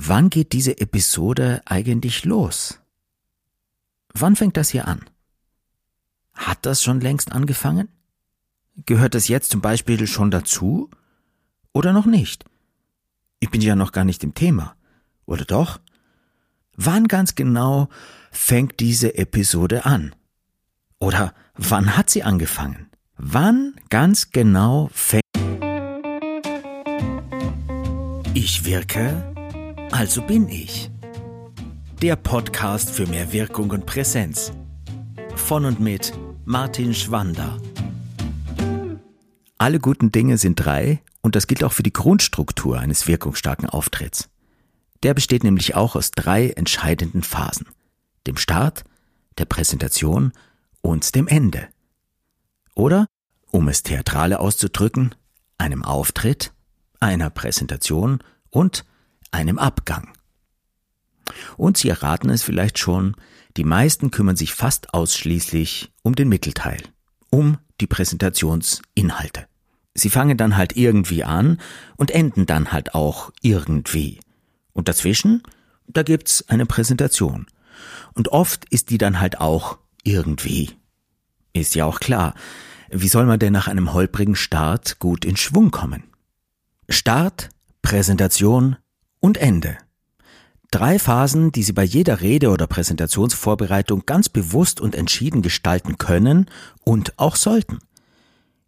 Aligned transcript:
Wann 0.00 0.30
geht 0.30 0.52
diese 0.52 0.78
Episode 0.80 1.60
eigentlich 1.64 2.24
los? 2.24 2.78
Wann 4.14 4.36
fängt 4.36 4.56
das 4.56 4.68
hier 4.68 4.86
an? 4.86 5.04
Hat 6.34 6.64
das 6.64 6.84
schon 6.84 7.00
längst 7.00 7.32
angefangen? 7.32 7.88
Gehört 8.86 9.16
das 9.16 9.26
jetzt 9.26 9.50
zum 9.50 9.60
Beispiel 9.60 10.06
schon 10.06 10.30
dazu? 10.30 10.88
Oder 11.72 11.92
noch 11.92 12.06
nicht? 12.06 12.44
Ich 13.40 13.50
bin 13.50 13.60
ja 13.60 13.74
noch 13.74 13.90
gar 13.90 14.04
nicht 14.04 14.22
im 14.22 14.34
Thema. 14.34 14.76
Oder 15.26 15.44
doch? 15.44 15.80
Wann 16.76 17.08
ganz 17.08 17.34
genau 17.34 17.88
fängt 18.30 18.78
diese 18.78 19.16
Episode 19.16 19.84
an? 19.84 20.14
Oder 21.00 21.34
wann 21.54 21.96
hat 21.96 22.08
sie 22.08 22.22
angefangen? 22.22 22.88
Wann 23.16 23.74
ganz 23.90 24.30
genau 24.30 24.90
fängt 24.92 25.24
Ich 28.34 28.64
wirke, 28.64 29.34
also 29.92 30.22
bin 30.22 30.48
ich. 30.48 30.90
Der 32.02 32.16
Podcast 32.16 32.90
für 32.90 33.06
mehr 33.06 33.32
Wirkung 33.32 33.70
und 33.70 33.86
Präsenz. 33.86 34.52
Von 35.34 35.64
und 35.64 35.80
mit 35.80 36.12
Martin 36.44 36.94
Schwander. 36.94 37.58
Alle 39.56 39.80
guten 39.80 40.12
Dinge 40.12 40.38
sind 40.38 40.56
drei 40.56 41.02
und 41.22 41.34
das 41.34 41.46
gilt 41.46 41.64
auch 41.64 41.72
für 41.72 41.82
die 41.82 41.92
Grundstruktur 41.92 42.78
eines 42.78 43.06
wirkungsstarken 43.08 43.68
Auftritts. 43.68 44.28
Der 45.02 45.14
besteht 45.14 45.44
nämlich 45.44 45.74
auch 45.74 45.96
aus 45.96 46.10
drei 46.10 46.50
entscheidenden 46.50 47.22
Phasen. 47.22 47.66
Dem 48.26 48.36
Start, 48.36 48.84
der 49.38 49.46
Präsentation 49.46 50.32
und 50.80 51.14
dem 51.14 51.26
Ende. 51.26 51.68
Oder, 52.74 53.06
um 53.50 53.68
es 53.68 53.82
theatrale 53.82 54.38
auszudrücken, 54.38 55.14
einem 55.56 55.84
Auftritt, 55.84 56.52
einer 57.00 57.30
Präsentation 57.30 58.22
und 58.50 58.84
einem 59.30 59.58
Abgang. 59.58 60.12
Und 61.56 61.76
Sie 61.76 61.88
erraten 61.88 62.30
es 62.30 62.42
vielleicht 62.42 62.78
schon, 62.78 63.14
die 63.56 63.64
meisten 63.64 64.10
kümmern 64.10 64.36
sich 64.36 64.54
fast 64.54 64.94
ausschließlich 64.94 65.92
um 66.02 66.14
den 66.14 66.28
Mittelteil, 66.28 66.80
um 67.30 67.58
die 67.80 67.86
Präsentationsinhalte. 67.86 69.46
Sie 69.94 70.10
fangen 70.10 70.36
dann 70.36 70.56
halt 70.56 70.76
irgendwie 70.76 71.24
an 71.24 71.60
und 71.96 72.10
enden 72.10 72.46
dann 72.46 72.72
halt 72.72 72.94
auch 72.94 73.32
irgendwie. 73.42 74.20
Und 74.72 74.88
dazwischen, 74.88 75.42
da 75.88 76.02
gibt's 76.02 76.48
eine 76.48 76.66
Präsentation. 76.66 77.46
Und 78.14 78.28
oft 78.28 78.64
ist 78.70 78.90
die 78.90 78.98
dann 78.98 79.20
halt 79.20 79.40
auch 79.40 79.78
irgendwie. 80.04 80.70
Ist 81.52 81.74
ja 81.74 81.84
auch 81.84 81.98
klar. 82.00 82.34
Wie 82.90 83.08
soll 83.08 83.26
man 83.26 83.38
denn 83.38 83.52
nach 83.52 83.68
einem 83.68 83.92
holprigen 83.92 84.36
Start 84.36 84.98
gut 84.98 85.24
in 85.24 85.36
Schwung 85.36 85.70
kommen? 85.70 86.04
Start, 86.88 87.50
Präsentation 87.82 88.76
und 89.20 89.38
Ende. 89.38 89.78
Drei 90.70 90.98
Phasen, 90.98 91.50
die 91.50 91.62
Sie 91.62 91.72
bei 91.72 91.84
jeder 91.84 92.20
Rede 92.20 92.50
oder 92.50 92.66
Präsentationsvorbereitung 92.66 94.04
ganz 94.04 94.28
bewusst 94.28 94.80
und 94.80 94.94
entschieden 94.94 95.40
gestalten 95.40 95.96
können 95.96 96.50
und 96.84 97.18
auch 97.18 97.36
sollten. 97.36 97.78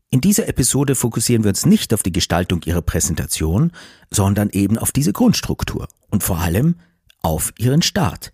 In 0.09 0.20
dieser 0.20 0.48
Episode 0.48 0.95
fokussieren 0.95 1.45
wir 1.45 1.51
uns 1.51 1.67
nicht 1.67 1.95
auf 1.95 2.03
die 2.03 2.11
Gestaltung 2.11 2.62
Ihrer 2.65 2.83
Präsentation, 2.83 3.70
sondern 4.11 4.51
eben 4.51 4.79
auf 4.79 4.92
diese 4.92 5.12
Grundstruktur 5.12 5.89
und 6.11 6.23
vor 6.23 6.39
allem 6.39 6.77
auf 7.23 7.53
Ihren 7.59 7.83
Start. 7.83 8.33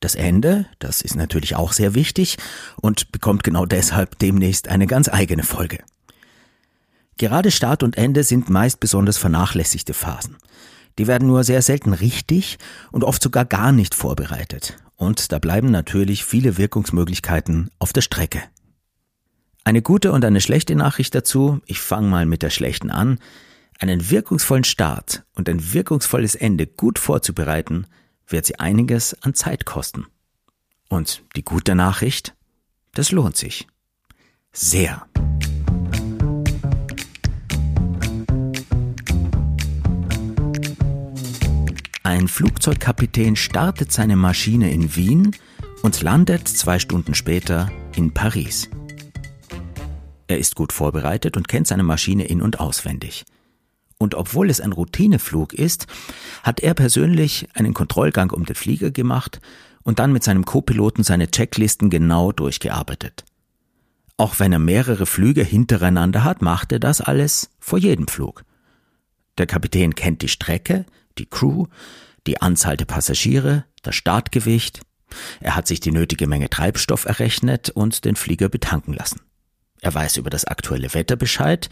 Das 0.00 0.16
Ende, 0.16 0.66
das 0.80 1.00
ist 1.00 1.14
natürlich 1.14 1.54
auch 1.54 1.72
sehr 1.74 1.94
wichtig 1.94 2.38
und 2.80 3.12
bekommt 3.12 3.44
genau 3.44 3.66
deshalb 3.66 4.18
demnächst 4.18 4.66
eine 4.66 4.88
ganz 4.88 5.08
eigene 5.08 5.44
Folge. 5.44 5.78
Gerade 7.18 7.52
Start 7.52 7.84
und 7.84 7.96
Ende 7.96 8.24
sind 8.24 8.50
meist 8.50 8.80
besonders 8.80 9.16
vernachlässigte 9.16 9.94
Phasen. 9.94 10.38
Die 10.98 11.06
werden 11.06 11.28
nur 11.28 11.44
sehr 11.44 11.62
selten 11.62 11.92
richtig 11.92 12.58
und 12.90 13.04
oft 13.04 13.22
sogar 13.22 13.44
gar 13.44 13.72
nicht 13.72 13.94
vorbereitet. 13.94 14.76
Und 14.96 15.32
da 15.32 15.38
bleiben 15.38 15.70
natürlich 15.70 16.24
viele 16.24 16.58
Wirkungsmöglichkeiten 16.58 17.70
auf 17.78 17.92
der 17.92 18.02
Strecke. 18.02 18.42
Eine 19.64 19.82
gute 19.82 20.12
und 20.12 20.24
eine 20.24 20.40
schlechte 20.40 20.74
Nachricht 20.74 21.14
dazu, 21.14 21.60
ich 21.66 21.80
fange 21.80 22.08
mal 22.08 22.26
mit 22.26 22.42
der 22.42 22.50
schlechten 22.50 22.90
an, 22.90 23.18
einen 23.78 24.10
wirkungsvollen 24.10 24.64
Start 24.64 25.24
und 25.34 25.48
ein 25.48 25.72
wirkungsvolles 25.72 26.34
Ende 26.34 26.66
gut 26.66 26.98
vorzubereiten, 26.98 27.86
wird 28.26 28.46
sie 28.46 28.58
einiges 28.58 29.20
an 29.22 29.34
Zeit 29.34 29.64
kosten. 29.64 30.06
Und 30.88 31.22
die 31.36 31.44
gute 31.44 31.74
Nachricht, 31.74 32.34
das 32.92 33.12
lohnt 33.12 33.36
sich. 33.36 33.66
Sehr. 34.52 35.06
Ein 42.04 42.26
Flugzeugkapitän 42.26 43.36
startet 43.36 43.92
seine 43.92 44.16
Maschine 44.16 44.72
in 44.72 44.96
Wien 44.96 45.36
und 45.82 46.02
landet 46.02 46.48
zwei 46.48 46.80
Stunden 46.80 47.14
später 47.14 47.70
in 47.94 48.12
Paris. 48.12 48.68
Er 50.26 50.38
ist 50.38 50.56
gut 50.56 50.72
vorbereitet 50.72 51.36
und 51.36 51.46
kennt 51.46 51.68
seine 51.68 51.84
Maschine 51.84 52.24
in 52.24 52.42
und 52.42 52.58
auswendig. 52.58 53.24
Und 53.98 54.16
obwohl 54.16 54.50
es 54.50 54.60
ein 54.60 54.72
Routineflug 54.72 55.52
ist, 55.52 55.86
hat 56.42 56.58
er 56.58 56.74
persönlich 56.74 57.46
einen 57.54 57.72
Kontrollgang 57.72 58.32
um 58.32 58.46
den 58.46 58.56
Flieger 58.56 58.90
gemacht 58.90 59.40
und 59.84 60.00
dann 60.00 60.12
mit 60.12 60.24
seinem 60.24 60.44
Co-Piloten 60.44 61.04
seine 61.04 61.30
Checklisten 61.30 61.88
genau 61.88 62.32
durchgearbeitet. 62.32 63.24
Auch 64.16 64.40
wenn 64.40 64.52
er 64.52 64.58
mehrere 64.58 65.06
Flüge 65.06 65.44
hintereinander 65.44 66.24
hat, 66.24 66.42
macht 66.42 66.72
er 66.72 66.80
das 66.80 67.00
alles 67.00 67.50
vor 67.60 67.78
jedem 67.78 68.08
Flug. 68.08 68.44
Der 69.38 69.46
Kapitän 69.46 69.94
kennt 69.94 70.22
die 70.22 70.28
Strecke, 70.28 70.84
die 71.18 71.26
Crew, 71.26 71.66
die 72.26 72.40
Anzahl 72.40 72.76
der 72.76 72.84
Passagiere, 72.84 73.64
das 73.82 73.94
Startgewicht. 73.94 74.80
Er 75.40 75.56
hat 75.56 75.66
sich 75.66 75.80
die 75.80 75.92
nötige 75.92 76.26
Menge 76.26 76.48
Treibstoff 76.48 77.04
errechnet 77.04 77.70
und 77.70 78.04
den 78.04 78.16
Flieger 78.16 78.48
betanken 78.48 78.94
lassen. 78.94 79.20
Er 79.80 79.92
weiß 79.92 80.16
über 80.16 80.30
das 80.30 80.44
aktuelle 80.44 80.94
Wetter 80.94 81.16
Bescheid 81.16 81.68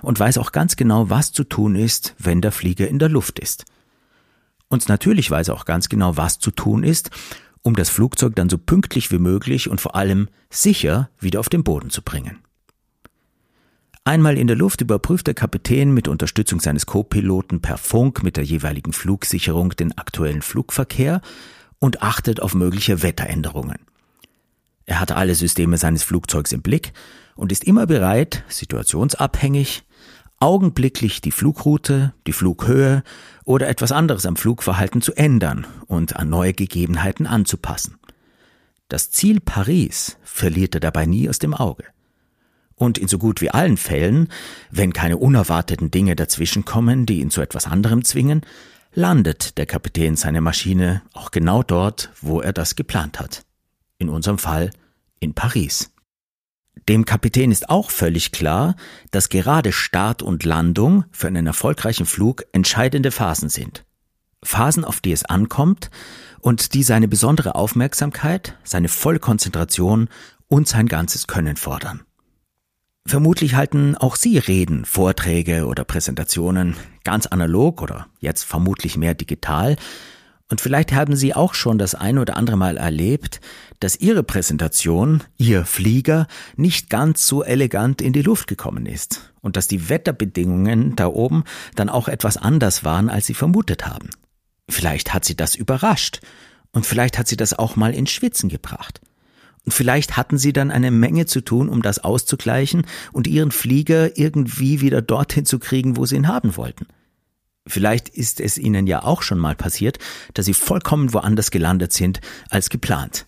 und 0.00 0.18
weiß 0.18 0.38
auch 0.38 0.52
ganz 0.52 0.76
genau, 0.76 1.10
was 1.10 1.32
zu 1.32 1.44
tun 1.44 1.74
ist, 1.74 2.14
wenn 2.18 2.40
der 2.40 2.52
Flieger 2.52 2.88
in 2.88 2.98
der 2.98 3.08
Luft 3.08 3.38
ist. 3.40 3.64
Und 4.68 4.88
natürlich 4.88 5.30
weiß 5.30 5.48
er 5.48 5.54
auch 5.54 5.64
ganz 5.64 5.88
genau, 5.88 6.16
was 6.16 6.38
zu 6.38 6.50
tun 6.50 6.84
ist, 6.84 7.10
um 7.62 7.74
das 7.74 7.90
Flugzeug 7.90 8.36
dann 8.36 8.48
so 8.48 8.58
pünktlich 8.58 9.10
wie 9.10 9.18
möglich 9.18 9.68
und 9.68 9.80
vor 9.80 9.96
allem 9.96 10.28
sicher 10.50 11.10
wieder 11.18 11.40
auf 11.40 11.48
den 11.48 11.64
Boden 11.64 11.90
zu 11.90 12.02
bringen. 12.02 12.38
Einmal 14.08 14.38
in 14.38 14.46
der 14.46 14.56
Luft 14.56 14.80
überprüft 14.80 15.26
der 15.26 15.34
Kapitän 15.34 15.92
mit 15.92 16.08
Unterstützung 16.08 16.60
seines 16.60 16.86
Co-Piloten 16.86 17.60
per 17.60 17.76
Funk 17.76 18.22
mit 18.22 18.38
der 18.38 18.44
jeweiligen 18.44 18.94
Flugsicherung 18.94 19.76
den 19.76 19.98
aktuellen 19.98 20.40
Flugverkehr 20.40 21.20
und 21.78 22.00
achtet 22.00 22.40
auf 22.40 22.54
mögliche 22.54 23.02
Wetteränderungen. 23.02 23.76
Er 24.86 25.00
hat 25.00 25.12
alle 25.12 25.34
Systeme 25.34 25.76
seines 25.76 26.04
Flugzeugs 26.04 26.52
im 26.52 26.62
Blick 26.62 26.94
und 27.34 27.52
ist 27.52 27.64
immer 27.64 27.86
bereit, 27.86 28.44
situationsabhängig, 28.48 29.82
augenblicklich 30.40 31.20
die 31.20 31.30
Flugroute, 31.30 32.14
die 32.26 32.32
Flughöhe 32.32 33.02
oder 33.44 33.68
etwas 33.68 33.92
anderes 33.92 34.24
am 34.24 34.36
Flugverhalten 34.36 35.02
zu 35.02 35.12
ändern 35.16 35.66
und 35.86 36.16
an 36.16 36.30
neue 36.30 36.54
Gegebenheiten 36.54 37.26
anzupassen. 37.26 37.98
Das 38.88 39.10
Ziel 39.10 39.40
Paris 39.40 40.16
verliert 40.22 40.74
er 40.76 40.80
dabei 40.80 41.04
nie 41.04 41.28
aus 41.28 41.38
dem 41.38 41.52
Auge. 41.52 41.84
Und 42.78 42.96
in 42.96 43.08
so 43.08 43.18
gut 43.18 43.40
wie 43.40 43.50
allen 43.50 43.76
Fällen, 43.76 44.28
wenn 44.70 44.92
keine 44.92 45.18
unerwarteten 45.18 45.90
Dinge 45.90 46.14
dazwischenkommen, 46.14 47.06
die 47.06 47.20
ihn 47.20 47.30
zu 47.30 47.40
etwas 47.40 47.66
anderem 47.66 48.04
zwingen, 48.04 48.42
landet 48.94 49.58
der 49.58 49.66
Kapitän 49.66 50.16
seine 50.16 50.40
Maschine 50.40 51.02
auch 51.12 51.32
genau 51.32 51.62
dort, 51.62 52.10
wo 52.22 52.40
er 52.40 52.52
das 52.52 52.76
geplant 52.76 53.18
hat. 53.18 53.42
In 53.98 54.08
unserem 54.08 54.38
Fall 54.38 54.70
in 55.18 55.34
Paris. 55.34 55.90
Dem 56.88 57.04
Kapitän 57.04 57.50
ist 57.50 57.68
auch 57.68 57.90
völlig 57.90 58.30
klar, 58.30 58.76
dass 59.10 59.28
gerade 59.28 59.72
Start 59.72 60.22
und 60.22 60.44
Landung 60.44 61.04
für 61.10 61.26
einen 61.26 61.46
erfolgreichen 61.48 62.06
Flug 62.06 62.44
entscheidende 62.52 63.10
Phasen 63.10 63.48
sind. 63.48 63.84
Phasen, 64.42 64.84
auf 64.84 65.00
die 65.00 65.12
es 65.12 65.24
ankommt 65.24 65.90
und 66.40 66.74
die 66.74 66.84
seine 66.84 67.08
besondere 67.08 67.56
Aufmerksamkeit, 67.56 68.56
seine 68.62 68.88
volle 68.88 69.18
Konzentration 69.18 70.08
und 70.46 70.68
sein 70.68 70.86
ganzes 70.86 71.26
Können 71.26 71.56
fordern. 71.56 72.04
Vermutlich 73.08 73.54
halten 73.54 73.96
auch 73.96 74.16
Sie 74.16 74.36
Reden, 74.36 74.84
Vorträge 74.84 75.64
oder 75.64 75.82
Präsentationen 75.84 76.76
ganz 77.04 77.24
analog 77.24 77.80
oder 77.80 78.06
jetzt 78.20 78.44
vermutlich 78.44 78.98
mehr 78.98 79.14
digital. 79.14 79.76
Und 80.50 80.60
vielleicht 80.60 80.92
haben 80.92 81.16
Sie 81.16 81.32
auch 81.32 81.54
schon 81.54 81.78
das 81.78 81.94
ein 81.94 82.18
oder 82.18 82.36
andere 82.36 82.58
Mal 82.58 82.76
erlebt, 82.76 83.40
dass 83.80 83.96
Ihre 83.96 84.22
Präsentation, 84.22 85.22
Ihr 85.38 85.64
Flieger, 85.64 86.26
nicht 86.56 86.90
ganz 86.90 87.26
so 87.26 87.42
elegant 87.42 88.02
in 88.02 88.12
die 88.12 88.20
Luft 88.20 88.46
gekommen 88.46 88.84
ist 88.84 89.32
und 89.40 89.56
dass 89.56 89.68
die 89.68 89.88
Wetterbedingungen 89.88 90.94
da 90.94 91.06
oben 91.06 91.44
dann 91.76 91.88
auch 91.88 92.08
etwas 92.08 92.36
anders 92.36 92.84
waren, 92.84 93.08
als 93.08 93.24
Sie 93.24 93.34
vermutet 93.34 93.86
haben. 93.86 94.10
Vielleicht 94.68 95.14
hat 95.14 95.24
Sie 95.24 95.34
das 95.34 95.54
überrascht 95.54 96.20
und 96.72 96.84
vielleicht 96.84 97.16
hat 97.16 97.26
Sie 97.26 97.38
das 97.38 97.58
auch 97.58 97.74
mal 97.74 97.94
ins 97.94 98.10
Schwitzen 98.10 98.50
gebracht. 98.50 99.00
Und 99.68 99.74
vielleicht 99.74 100.16
hatten 100.16 100.38
sie 100.38 100.54
dann 100.54 100.70
eine 100.70 100.90
Menge 100.90 101.26
zu 101.26 101.42
tun, 101.42 101.68
um 101.68 101.82
das 101.82 101.98
auszugleichen 101.98 102.86
und 103.12 103.26
ihren 103.26 103.50
Flieger 103.50 104.16
irgendwie 104.16 104.80
wieder 104.80 105.02
dorthin 105.02 105.44
zu 105.44 105.58
kriegen, 105.58 105.98
wo 105.98 106.06
sie 106.06 106.16
ihn 106.16 106.26
haben 106.26 106.56
wollten. 106.56 106.86
Vielleicht 107.66 108.08
ist 108.08 108.40
es 108.40 108.56
Ihnen 108.56 108.86
ja 108.86 109.02
auch 109.02 109.20
schon 109.20 109.38
mal 109.38 109.54
passiert, 109.54 109.98
dass 110.32 110.46
Sie 110.46 110.54
vollkommen 110.54 111.12
woanders 111.12 111.50
gelandet 111.50 111.92
sind 111.92 112.22
als 112.48 112.70
geplant. 112.70 113.26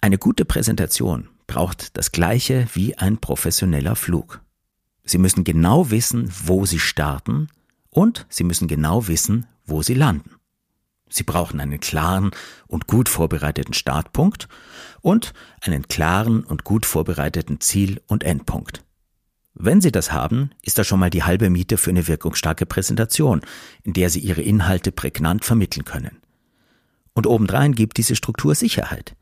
Eine 0.00 0.18
gute 0.18 0.44
Präsentation 0.44 1.28
braucht 1.46 1.96
das 1.96 2.10
gleiche 2.10 2.66
wie 2.74 2.98
ein 2.98 3.18
professioneller 3.18 3.94
Flug. 3.94 4.40
Sie 5.04 5.18
müssen 5.18 5.44
genau 5.44 5.92
wissen, 5.92 6.28
wo 6.44 6.66
Sie 6.66 6.80
starten 6.80 7.50
und 7.88 8.26
Sie 8.28 8.42
müssen 8.42 8.66
genau 8.66 9.06
wissen, 9.06 9.46
wo 9.64 9.84
Sie 9.84 9.94
landen. 9.94 10.34
Sie 11.14 11.22
brauchen 11.22 11.60
einen 11.60 11.78
klaren 11.78 12.32
und 12.66 12.88
gut 12.88 13.08
vorbereiteten 13.08 13.72
Startpunkt 13.72 14.48
und 15.00 15.32
einen 15.60 15.86
klaren 15.86 16.42
und 16.42 16.64
gut 16.64 16.84
vorbereiteten 16.84 17.60
Ziel- 17.60 18.02
und 18.08 18.24
Endpunkt. 18.24 18.82
Wenn 19.54 19.80
Sie 19.80 19.92
das 19.92 20.10
haben, 20.10 20.50
ist 20.62 20.76
das 20.76 20.88
schon 20.88 20.98
mal 20.98 21.10
die 21.10 21.22
halbe 21.22 21.50
Miete 21.50 21.76
für 21.76 21.90
eine 21.90 22.08
wirkungsstarke 22.08 22.66
Präsentation, 22.66 23.42
in 23.84 23.92
der 23.92 24.10
Sie 24.10 24.18
Ihre 24.18 24.42
Inhalte 24.42 24.90
prägnant 24.90 25.44
vermitteln 25.44 25.84
können. 25.84 26.18
Und 27.12 27.28
obendrein 27.28 27.76
gibt 27.76 27.96
diese 27.96 28.16
Struktur 28.16 28.56
Sicherheit. 28.56 29.14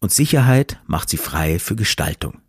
Und 0.00 0.12
Sicherheit 0.12 0.80
macht 0.86 1.08
Sie 1.08 1.16
frei 1.16 1.58
für 1.58 1.76
Gestaltung. 1.76 2.42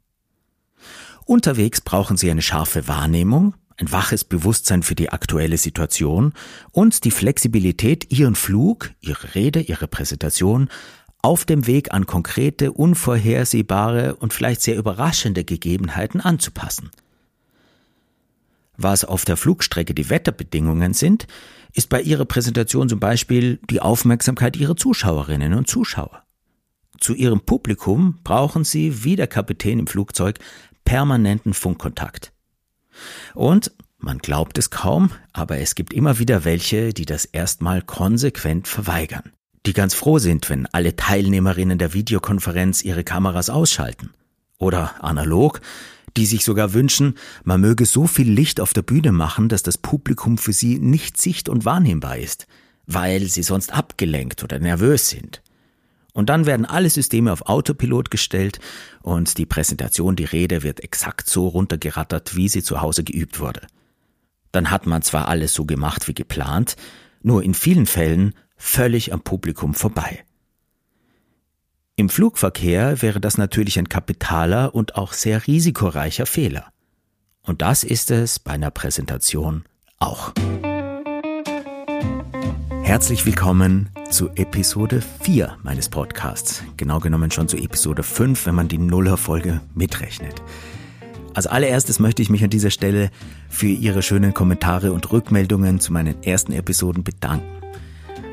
Unterwegs 1.24 1.80
brauchen 1.80 2.18
Sie 2.18 2.30
eine 2.30 2.42
scharfe 2.42 2.90
Wahrnehmung, 2.90 3.56
ein 3.78 3.92
waches 3.92 4.24
Bewusstsein 4.24 4.84
für 4.84 4.96
die 4.96 5.10
aktuelle 5.10 5.58
Situation 5.58 6.34
und 6.72 7.04
die 7.04 7.12
Flexibilität, 7.12 8.12
Ihren 8.12 8.36
Flug, 8.36 8.92
Ihre 9.02 9.36
Rede, 9.36 9.62
Ihre 9.62 9.88
Präsentation 9.88 10.70
auf 11.22 11.46
dem 11.46 11.68
Weg 11.68 11.94
an 11.94 12.06
konkrete, 12.06 12.74
unvorhersehbare 12.74 14.16
und 14.16 14.34
vielleicht 14.34 14.62
sehr 14.62 14.78
überraschende 14.78 15.44
Gegebenheiten 15.46 16.20
anzupassen. 16.20 16.92
Was 18.76 19.06
auf 19.06 19.24
der 19.24 19.38
Flugstrecke 19.38 19.94
die 19.94 20.10
Wetterbedingungen 20.10 20.94
sind, 20.94 21.28
ist 21.74 21.90
bei 21.90 22.02
Ihrer 22.02 22.26
Präsentation 22.26 22.90
zum 22.90 23.00
Beispiel 23.00 23.60
die 23.70 23.80
Aufmerksamkeit 23.80 24.58
Ihrer 24.58 24.76
Zuschauerinnen 24.76 25.54
und 25.54 25.68
Zuschauer. 25.68 26.24
Zu 27.00 27.14
Ihrem 27.14 27.42
Publikum 27.42 28.20
brauchen 28.24 28.64
Sie, 28.64 29.04
wie 29.04 29.16
der 29.16 29.28
Kapitän 29.28 29.80
im 29.80 29.88
Flugzeug, 29.88 30.40
permanenten 30.84 31.54
Funkkontakt. 31.54 32.33
Und 33.34 33.72
man 33.98 34.18
glaubt 34.18 34.58
es 34.58 34.70
kaum, 34.70 35.12
aber 35.32 35.60
es 35.60 35.76
gibt 35.76 35.94
immer 35.94 36.20
wieder 36.20 36.44
welche, 36.44 36.94
die 36.94 37.06
das 37.06 37.26
erstmal 37.26 37.82
konsequent 37.82 38.68
verweigern. 38.68 39.32
Die 39.66 39.74
ganz 39.74 39.94
froh 39.94 40.20
sind, 40.20 40.50
wenn 40.50 40.66
alle 40.68 40.96
Teilnehmerinnen 40.96 41.78
der 41.78 41.94
Videokonferenz 41.94 42.84
ihre 42.84 43.04
Kameras 43.04 43.50
ausschalten. 43.50 44.12
Oder 44.58 45.02
analog, 45.02 45.62
die 46.18 46.26
sich 46.26 46.44
sogar 46.44 46.74
wünschen, 46.74 47.16
man 47.44 47.62
möge 47.62 47.86
so 47.86 48.08
viel 48.08 48.30
Licht 48.30 48.60
auf 48.60 48.74
der 48.74 48.82
Bühne 48.82 49.12
machen, 49.12 49.50
dass 49.50 49.64
das 49.64 49.78
Publikum 49.78 50.38
für 50.38 50.54
sie 50.54 50.80
nicht 50.80 51.20
sicht- 51.20 51.50
und 51.50 51.66
wahrnehmbar 51.66 52.18
ist, 52.18 52.48
weil 52.86 53.28
sie 53.28 53.44
sonst 53.44 53.74
abgelenkt 53.74 54.44
oder 54.44 54.60
nervös 54.60 55.10
sind. 55.10 55.43
Und 56.14 56.30
dann 56.30 56.46
werden 56.46 56.66
alle 56.66 56.90
Systeme 56.90 57.34
auf 57.34 57.48
Autopilot 57.48 58.12
gestellt 58.12 58.60
und 59.02 59.38
die 59.38 59.48
Präsentation, 59.48 60.16
die 60.16 60.26
Rede 60.26 60.62
wird 60.62 60.82
exakt 60.82 61.28
so 61.28 61.48
runtergerattert, 61.48 62.36
wie 62.36 62.48
sie 62.48 62.64
zu 62.64 62.82
Hause 62.82 63.04
geübt 63.04 63.40
wurde. 63.40 63.62
Dann 64.52 64.70
hat 64.70 64.86
man 64.86 65.02
zwar 65.02 65.28
alles 65.28 65.56
so 65.56 65.66
gemacht 65.66 66.08
wie 66.08 66.14
geplant, 66.14 66.76
nur 67.24 67.44
in 67.44 67.56
vielen 67.56 67.88
Fällen 67.88 68.36
völlig 68.56 69.12
am 69.12 69.22
Publikum 69.22 69.74
vorbei. 69.74 70.24
Im 71.96 72.10
Flugverkehr 72.10 73.02
wäre 73.02 73.20
das 73.20 73.38
natürlich 73.38 73.80
ein 73.80 73.90
kapitaler 73.90 74.74
und 74.74 74.96
auch 74.96 75.14
sehr 75.14 75.48
risikoreicher 75.48 76.26
Fehler. 76.26 76.72
Und 77.42 77.62
das 77.62 77.84
ist 77.84 78.12
es 78.12 78.40
bei 78.40 78.52
einer 78.52 78.72
Präsentation 78.72 79.66
auch. 80.00 80.34
Herzlich 82.84 83.26
willkommen 83.26 83.90
zu 84.12 84.30
Episode 84.36 85.02
4 85.22 85.58
meines 85.64 85.90
Podcasts. 85.90 86.64
Genau 86.78 87.00
genommen 87.00 87.32
schon 87.32 87.48
zu 87.48 87.58
Episode 87.58 88.04
5, 88.04 88.46
wenn 88.46 88.56
man 88.56 88.68
die 88.68 88.78
Nullerfolge 88.78 89.62
mitrechnet. 89.74 90.44
Als 91.34 91.48
allererstes 91.48 92.00
möchte 92.00 92.22
ich 92.22 92.30
mich 92.30 92.44
an 92.44 92.50
dieser 92.50 92.70
Stelle 92.70 93.10
für 93.50 93.68
Ihre 93.68 94.04
schönen 94.04 94.34
Kommentare 94.34 94.92
und 94.92 95.12
Rückmeldungen 95.12 95.80
zu 95.80 95.94
meinen 95.94 96.22
ersten 96.24 96.52
Episoden 96.52 97.04
bedanken. 97.04 97.48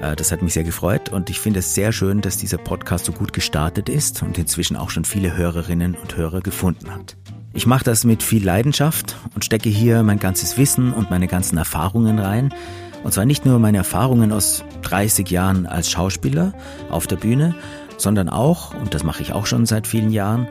Äh, 0.03 0.17
das 0.17 0.33
hat 0.33 0.43
mich 0.43 0.53
sehr 0.53 0.65
gefreut 0.65 1.09
und 1.11 1.31
ich 1.31 1.39
finde 1.39 1.61
es 1.61 1.75
sehr 1.75 1.93
schön, 1.93 2.21
dass 2.21 2.37
dieser 2.37 2.59
Podcast 2.59 3.05
so 3.05 3.13
gut 3.13 3.33
gestartet 3.33 3.89
ist 3.89 4.23
und 4.23 4.37
inzwischen 4.37 4.77
auch 4.77 4.91
schon 4.91 5.05
viele 5.05 5.37
Hörerinnen 5.37 5.95
und 5.95 6.17
Hörer 6.17 6.41
gefunden 6.41 6.93
hat. 6.93 7.17
Ich 7.53 7.67
mache 7.67 7.85
das 7.85 8.05
mit 8.05 8.23
viel 8.23 8.45
Leidenschaft 8.45 9.17
und 9.35 9.45
stecke 9.45 9.69
hier 9.69 10.03
mein 10.03 10.19
ganzes 10.19 10.59
Wissen 10.59 10.93
und 10.93 11.09
meine 11.09 11.29
ganzen 11.29 11.57
Erfahrungen 11.57 12.19
rein. 12.19 12.53
Und 13.03 13.13
zwar 13.13 13.25
nicht 13.25 13.47
nur 13.47 13.59
meine 13.59 13.79
Erfahrungen 13.79 14.33
aus 14.33 14.65
30 14.83 15.31
Jahren 15.31 15.67
als 15.67 15.91
Schauspieler 15.91 16.53
auf 16.91 17.07
der 17.07 17.17
Bühne, 17.17 17.55
sondern 17.97 18.29
auch, 18.29 18.75
und 18.75 18.95
das 18.95 19.05
mache 19.05 19.23
ich 19.23 19.33
auch 19.33 19.47
schon 19.47 19.67
seit 19.67 19.87
vielen 19.87 20.11
Jahren, 20.11 20.49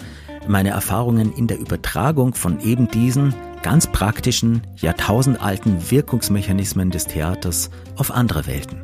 meine 0.48 0.70
Erfahrungen 0.70 1.34
in 1.34 1.48
der 1.48 1.60
Übertragung 1.60 2.34
von 2.34 2.60
eben 2.62 2.90
diesen 2.90 3.34
ganz 3.62 3.88
praktischen, 3.88 4.62
jahrtausendalten 4.78 5.92
Wirkungsmechanismen 5.92 6.92
des 6.92 7.06
Theaters 7.06 7.70
auf 7.98 8.12
andere 8.12 8.48
Welten. 8.48 8.82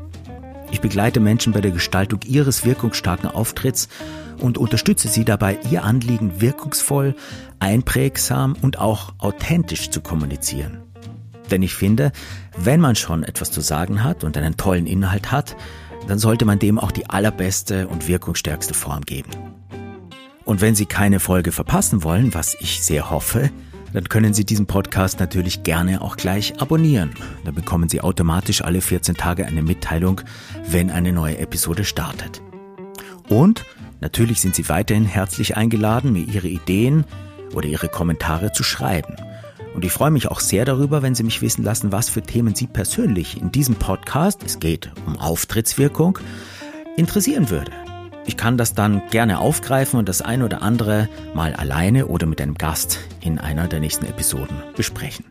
Ich 0.71 0.81
begleite 0.81 1.19
Menschen 1.19 1.53
bei 1.53 1.61
der 1.61 1.71
Gestaltung 1.71 2.19
ihres 2.25 2.65
wirkungsstarken 2.65 3.29
Auftritts 3.29 3.87
und 4.41 4.57
unterstütze 4.57 5.07
sie 5.07 5.23
dabei, 5.23 5.57
ihr 5.71 5.83
Anliegen 5.83 6.41
wirkungsvoll, 6.41 7.15
einprägsam 7.59 8.55
und 8.61 8.79
auch 8.79 9.13
authentisch 9.19 9.89
zu 9.89 10.01
kommunizieren. 10.01 10.84
Denn 11.51 11.63
ich 11.63 11.75
finde, 11.75 12.11
wenn 12.57 12.81
man 12.81 12.95
schon 12.95 13.23
etwas 13.23 13.51
zu 13.51 13.61
sagen 13.61 14.03
hat 14.03 14.23
und 14.23 14.37
einen 14.37 14.57
tollen 14.57 14.87
Inhalt 14.87 15.31
hat, 15.31 15.55
dann 16.07 16.19
sollte 16.19 16.45
man 16.45 16.59
dem 16.59 16.79
auch 16.79 16.91
die 16.91 17.09
allerbeste 17.09 17.87
und 17.87 18.07
wirkungsstärkste 18.07 18.73
Form 18.73 19.01
geben. 19.01 19.31
Und 20.43 20.61
wenn 20.61 20.75
Sie 20.75 20.85
keine 20.85 21.19
Folge 21.19 21.51
verpassen 21.51 22.03
wollen, 22.03 22.33
was 22.33 22.55
ich 22.59 22.83
sehr 22.83 23.09
hoffe, 23.09 23.49
dann 23.93 24.09
können 24.09 24.33
Sie 24.33 24.45
diesen 24.45 24.67
Podcast 24.67 25.19
natürlich 25.19 25.63
gerne 25.63 26.01
auch 26.01 26.17
gleich 26.17 26.61
abonnieren. 26.61 27.11
Da 27.45 27.51
bekommen 27.51 27.89
Sie 27.89 28.01
automatisch 28.01 28.61
alle 28.61 28.81
14 28.81 29.15
Tage 29.15 29.45
eine 29.45 29.63
Mitteilung, 29.63 30.21
wenn 30.67 30.91
eine 30.91 31.13
neue 31.13 31.37
Episode 31.37 31.83
startet. 31.83 32.41
Und 33.29 33.65
natürlich 34.01 34.41
sind 34.41 34.53
Sie 34.53 34.69
weiterhin 34.69 35.05
herzlich 35.05 35.57
eingeladen, 35.57 36.13
mir 36.13 36.25
Ihre 36.25 36.47
Ideen 36.47 37.05
oder 37.53 37.67
Ihre 37.67 37.87
Kommentare 37.87 38.51
zu 38.51 38.63
schreiben. 38.63 39.15
Und 39.75 39.83
ich 39.83 39.91
freue 39.91 40.09
mich 40.09 40.31
auch 40.31 40.39
sehr 40.39 40.63
darüber, 40.63 41.01
wenn 41.01 41.15
Sie 41.15 41.23
mich 41.23 41.41
wissen 41.41 41.65
lassen, 41.65 41.91
was 41.91 42.07
für 42.07 42.21
Themen 42.21 42.55
Sie 42.55 42.65
persönlich 42.65 43.41
in 43.41 43.51
diesem 43.51 43.75
Podcast, 43.75 44.41
es 44.45 44.59
geht 44.59 44.89
um 45.05 45.19
Auftrittswirkung, 45.19 46.17
interessieren 46.95 47.49
würde. 47.49 47.73
Ich 48.25 48.37
kann 48.37 48.57
das 48.57 48.73
dann 48.73 49.01
gerne 49.11 49.37
aufgreifen 49.37 49.99
und 49.99 50.07
das 50.07 50.21
ein 50.21 50.43
oder 50.43 50.61
andere 50.61 51.09
mal 51.33 51.53
alleine 51.53 52.07
oder 52.07 52.25
mit 52.25 52.39
einem 52.39 52.55
Gast 52.55 52.99
in 53.19 53.37
einer 53.37 53.67
der 53.67 53.81
nächsten 53.81 54.05
Episoden 54.05 54.55
besprechen. 54.77 55.25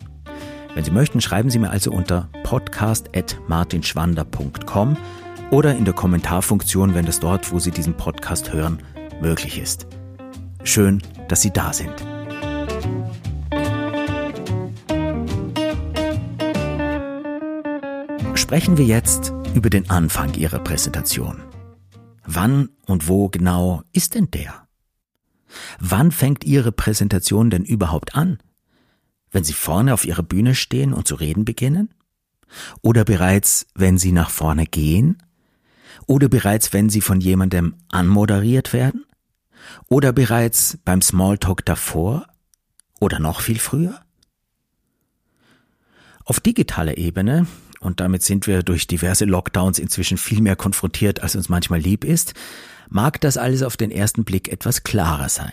Wenn 0.74 0.84
Sie 0.84 0.90
möchten, 0.90 1.22
schreiben 1.22 1.48
Sie 1.48 1.58
mir 1.58 1.70
also 1.70 1.90
unter 1.90 2.28
podcast.martinschwander.com 2.42 4.98
oder 5.50 5.74
in 5.74 5.86
der 5.86 5.94
Kommentarfunktion, 5.94 6.94
wenn 6.94 7.06
das 7.06 7.18
dort, 7.18 7.50
wo 7.50 7.58
Sie 7.58 7.70
diesen 7.70 7.94
Podcast 7.94 8.52
hören, 8.52 8.82
möglich 9.22 9.58
ist. 9.58 9.86
Schön, 10.64 11.00
dass 11.28 11.40
Sie 11.40 11.50
da 11.50 11.72
sind. 11.72 11.94
Sprechen 18.54 18.78
wir 18.78 18.84
jetzt 18.84 19.32
über 19.56 19.68
den 19.68 19.90
Anfang 19.90 20.34
Ihrer 20.34 20.60
Präsentation. 20.60 21.42
Wann 22.24 22.68
und 22.86 23.08
wo 23.08 23.28
genau 23.28 23.82
ist 23.92 24.14
denn 24.14 24.30
der? 24.30 24.68
Wann 25.80 26.12
fängt 26.12 26.44
Ihre 26.44 26.70
Präsentation 26.70 27.50
denn 27.50 27.64
überhaupt 27.64 28.14
an? 28.14 28.38
Wenn 29.32 29.42
Sie 29.42 29.54
vorne 29.54 29.92
auf 29.92 30.04
Ihrer 30.04 30.22
Bühne 30.22 30.54
stehen 30.54 30.92
und 30.92 31.08
zu 31.08 31.16
reden 31.16 31.44
beginnen? 31.44 31.94
Oder 32.80 33.04
bereits, 33.04 33.66
wenn 33.74 33.98
Sie 33.98 34.12
nach 34.12 34.30
vorne 34.30 34.66
gehen? 34.66 35.20
Oder 36.06 36.28
bereits, 36.28 36.72
wenn 36.72 36.88
Sie 36.88 37.00
von 37.00 37.20
jemandem 37.20 37.74
anmoderiert 37.90 38.72
werden? 38.72 39.04
Oder 39.88 40.12
bereits 40.12 40.78
beim 40.84 41.02
Smalltalk 41.02 41.64
davor? 41.64 42.28
Oder 43.00 43.18
noch 43.18 43.40
viel 43.40 43.58
früher? 43.58 44.00
Auf 46.24 46.38
digitaler 46.38 46.98
Ebene 46.98 47.48
und 47.84 48.00
damit 48.00 48.22
sind 48.22 48.46
wir 48.46 48.62
durch 48.62 48.86
diverse 48.86 49.26
Lockdowns 49.26 49.78
inzwischen 49.78 50.16
viel 50.16 50.40
mehr 50.40 50.56
konfrontiert, 50.56 51.22
als 51.22 51.36
uns 51.36 51.48
manchmal 51.48 51.80
lieb 51.80 52.04
ist, 52.04 52.34
mag 52.88 53.20
das 53.20 53.36
alles 53.36 53.62
auf 53.62 53.76
den 53.76 53.90
ersten 53.90 54.24
Blick 54.24 54.48
etwas 54.48 54.84
klarer 54.84 55.28
sein. 55.28 55.52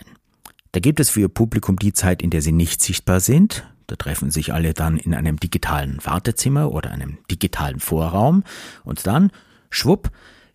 Da 0.72 0.80
gibt 0.80 1.00
es 1.00 1.10
für 1.10 1.20
Ihr 1.20 1.28
Publikum 1.28 1.78
die 1.78 1.92
Zeit, 1.92 2.22
in 2.22 2.30
der 2.30 2.40
Sie 2.40 2.52
nicht 2.52 2.80
sichtbar 2.80 3.20
sind. 3.20 3.68
Da 3.86 3.96
treffen 3.96 4.30
sich 4.30 4.54
alle 4.54 4.72
dann 4.72 4.96
in 4.96 5.12
einem 5.12 5.38
digitalen 5.38 5.98
Wartezimmer 6.02 6.72
oder 6.72 6.90
einem 6.90 7.18
digitalen 7.30 7.80
Vorraum 7.80 8.44
und 8.82 9.06
dann, 9.06 9.30
schwupp, 9.68 10.10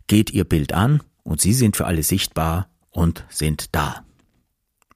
geht 0.08 0.32
Ihr 0.32 0.46
Bild 0.46 0.74
an 0.74 1.04
und 1.22 1.42
Sie 1.42 1.54
sind 1.54 1.78
für 1.78 1.86
alle 1.86 2.02
sichtbar 2.02 2.70
und 2.90 3.26
sind 3.30 3.76
da. 3.76 4.04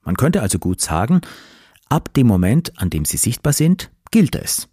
Man 0.02 0.16
könnte 0.16 0.42
also 0.42 0.58
gut 0.58 0.80
sagen, 0.80 1.20
ab 1.88 2.12
dem 2.14 2.26
Moment, 2.26 2.72
an 2.80 2.90
dem 2.90 3.04
Sie 3.04 3.18
sichtbar 3.18 3.52
sind, 3.52 3.90
gilt 4.10 4.34
es. 4.34 4.68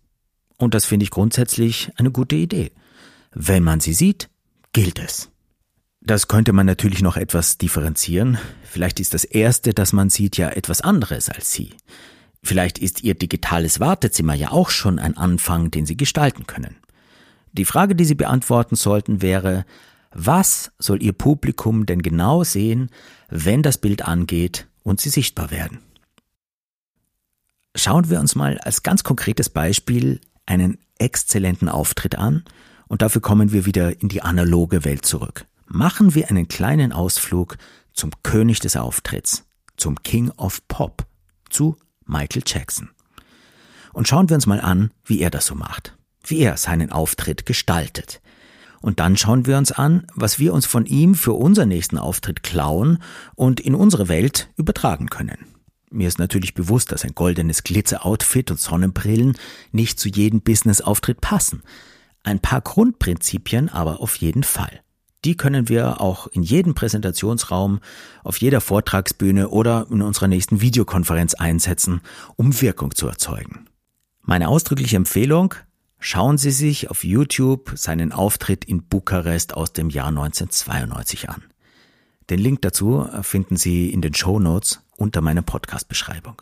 Und 0.60 0.74
das 0.74 0.86
finde 0.86 1.06
ich 1.06 1.10
grundsätzlich 1.10 1.90
eine 1.96 2.12
gute 2.12 2.36
Idee. 2.36 2.72
Wenn 3.34 3.64
man 3.64 3.80
sie 3.80 3.94
sieht, 3.94 4.30
gilt 4.74 5.00
es. 5.00 5.32
Das 6.02 6.28
könnte 6.28 6.54
man 6.54 6.66
natürlich 6.66 7.02
noch 7.02 7.18
etwas 7.18 7.58
differenzieren. 7.58 8.38
Vielleicht 8.64 9.00
ist 9.00 9.14
das 9.14 9.24
Erste, 9.24 9.74
das 9.74 9.94
man 9.94 10.10
sieht, 10.10 10.38
ja 10.38 10.50
etwas 10.50 10.82
anderes 10.82 11.30
als 11.30 11.52
Sie. 11.54 11.72
Vielleicht 12.44 12.78
ist 12.78 13.04
Ihr 13.04 13.16
digitales 13.16 13.80
Wartezimmer 13.80 14.34
ja 14.34 14.52
auch 14.52 14.70
schon 14.70 15.00
ein 15.00 15.18
Anfang, 15.18 15.72
den 15.72 15.86
Sie 15.86 15.98
gestalten 15.98 16.46
können. 16.46 16.76
Die 17.54 17.66
Frage, 17.66 17.96
die 17.96 18.06
Sie 18.06 18.16
beantworten 18.16 18.76
sollten, 18.76 19.22
wäre, 19.22 19.66
was 20.12 20.72
soll 20.78 21.02
Ihr 21.02 21.14
Publikum 21.14 21.86
denn 21.86 22.02
genau 22.02 22.44
sehen, 22.44 22.90
wenn 23.30 23.62
das 23.62 23.78
Bild 23.78 24.04
angeht 24.04 24.68
und 24.84 25.02
Sie 25.02 25.10
sichtbar 25.10 25.52
werden? 25.52 25.80
Schauen 27.76 28.10
wir 28.10 28.20
uns 28.20 28.36
mal 28.36 28.58
als 28.60 28.84
ganz 28.84 29.04
konkretes 29.04 29.50
Beispiel 29.50 30.20
einen 30.50 30.78
exzellenten 30.98 31.70
Auftritt 31.70 32.18
an 32.18 32.44
und 32.88 33.02
dafür 33.02 33.22
kommen 33.22 33.52
wir 33.52 33.66
wieder 33.66 34.02
in 34.02 34.10
die 34.10 34.22
analoge 34.22 34.84
Welt 34.84 35.06
zurück 35.06 35.46
machen 35.70 36.16
wir 36.16 36.30
einen 36.30 36.48
kleinen 36.48 36.92
Ausflug 36.92 37.58
zum 37.94 38.12
König 38.24 38.60
des 38.60 38.76
Auftritts, 38.76 39.46
zum 39.78 40.02
King 40.04 40.32
of 40.32 40.68
Pop, 40.68 41.06
zu 41.50 41.78
Michael 42.06 42.44
Jackson. 42.46 42.90
Und 43.94 44.08
schauen 44.08 44.30
wir 44.30 44.36
uns 44.36 44.48
mal 44.48 44.62
an, 44.62 44.92
wie 45.06 45.20
er 45.20 45.30
das 45.30 45.46
so 45.46 45.56
macht, 45.56 45.96
wie 46.26 46.40
er 46.40 46.58
seinen 46.58 46.92
Auftritt 46.92 47.46
gestaltet. 47.46 48.22
Und 48.82 49.00
dann 49.00 49.18
schauen 49.18 49.46
wir 49.46 49.58
uns 49.58 49.72
an, 49.72 50.08
was 50.16 50.40
wir 50.40 50.54
uns 50.54 50.66
von 50.66 50.86
ihm 50.86 51.16
für 51.16 51.34
unseren 51.34 51.70
nächsten 51.70 51.98
Auftritt 51.98 52.44
klauen 52.44 53.00
und 53.36 53.60
in 53.60 53.76
unsere 53.76 54.08
Welt 54.08 54.50
übertragen 54.56 55.10
können. 55.10 55.46
Mir 55.92 56.08
ist 56.08 56.20
natürlich 56.20 56.54
bewusst, 56.54 56.92
dass 56.92 57.04
ein 57.04 57.16
goldenes 57.16 57.64
Glitzer-Outfit 57.64 58.52
und 58.52 58.60
Sonnenbrillen 58.60 59.38
nicht 59.72 60.00
zu 60.00 60.08
jedem 60.08 60.42
Business-Auftritt 60.42 61.20
passen. 61.20 61.64
Ein 62.24 62.40
paar 62.40 62.62
Grundprinzipien 62.62 63.70
aber 63.70 64.00
auf 64.02 64.16
jeden 64.18 64.44
Fall. 64.44 64.82
Die 65.26 65.36
können 65.36 65.68
wir 65.68 66.00
auch 66.00 66.28
in 66.28 66.44
jedem 66.44 66.76
Präsentationsraum, 66.76 67.80
auf 68.24 68.38
jeder 68.38 68.62
Vortragsbühne 68.62 69.50
oder 69.50 69.88
in 69.90 70.02
unserer 70.02 70.28
nächsten 70.28 70.62
Videokonferenz 70.62 71.34
einsetzen, 71.34 72.02
um 72.36 72.62
Wirkung 72.62 72.96
zu 72.96 73.08
erzeugen. 73.08 73.66
Meine 74.22 74.48
ausdrückliche 74.48 74.96
Empfehlung, 74.96 75.56
schauen 76.00 76.38
Sie 76.38 76.52
sich 76.52 76.90
auf 76.90 77.04
YouTube 77.04 77.74
seinen 77.76 78.12
Auftritt 78.12 78.64
in 78.64 78.84
Bukarest 78.84 79.56
aus 79.56 79.74
dem 79.74 79.90
Jahr 79.90 80.08
1992 80.08 81.30
an. 81.30 81.44
Den 82.30 82.40
Link 82.40 82.62
dazu 82.62 83.08
finden 83.22 83.58
Sie 83.58 83.90
in 83.90 84.02
den 84.02 84.14
Show 84.14 84.40
Notes 84.40 84.82
unter 84.96 85.22
meiner 85.22 85.42
Podcast-Beschreibung. 85.42 86.42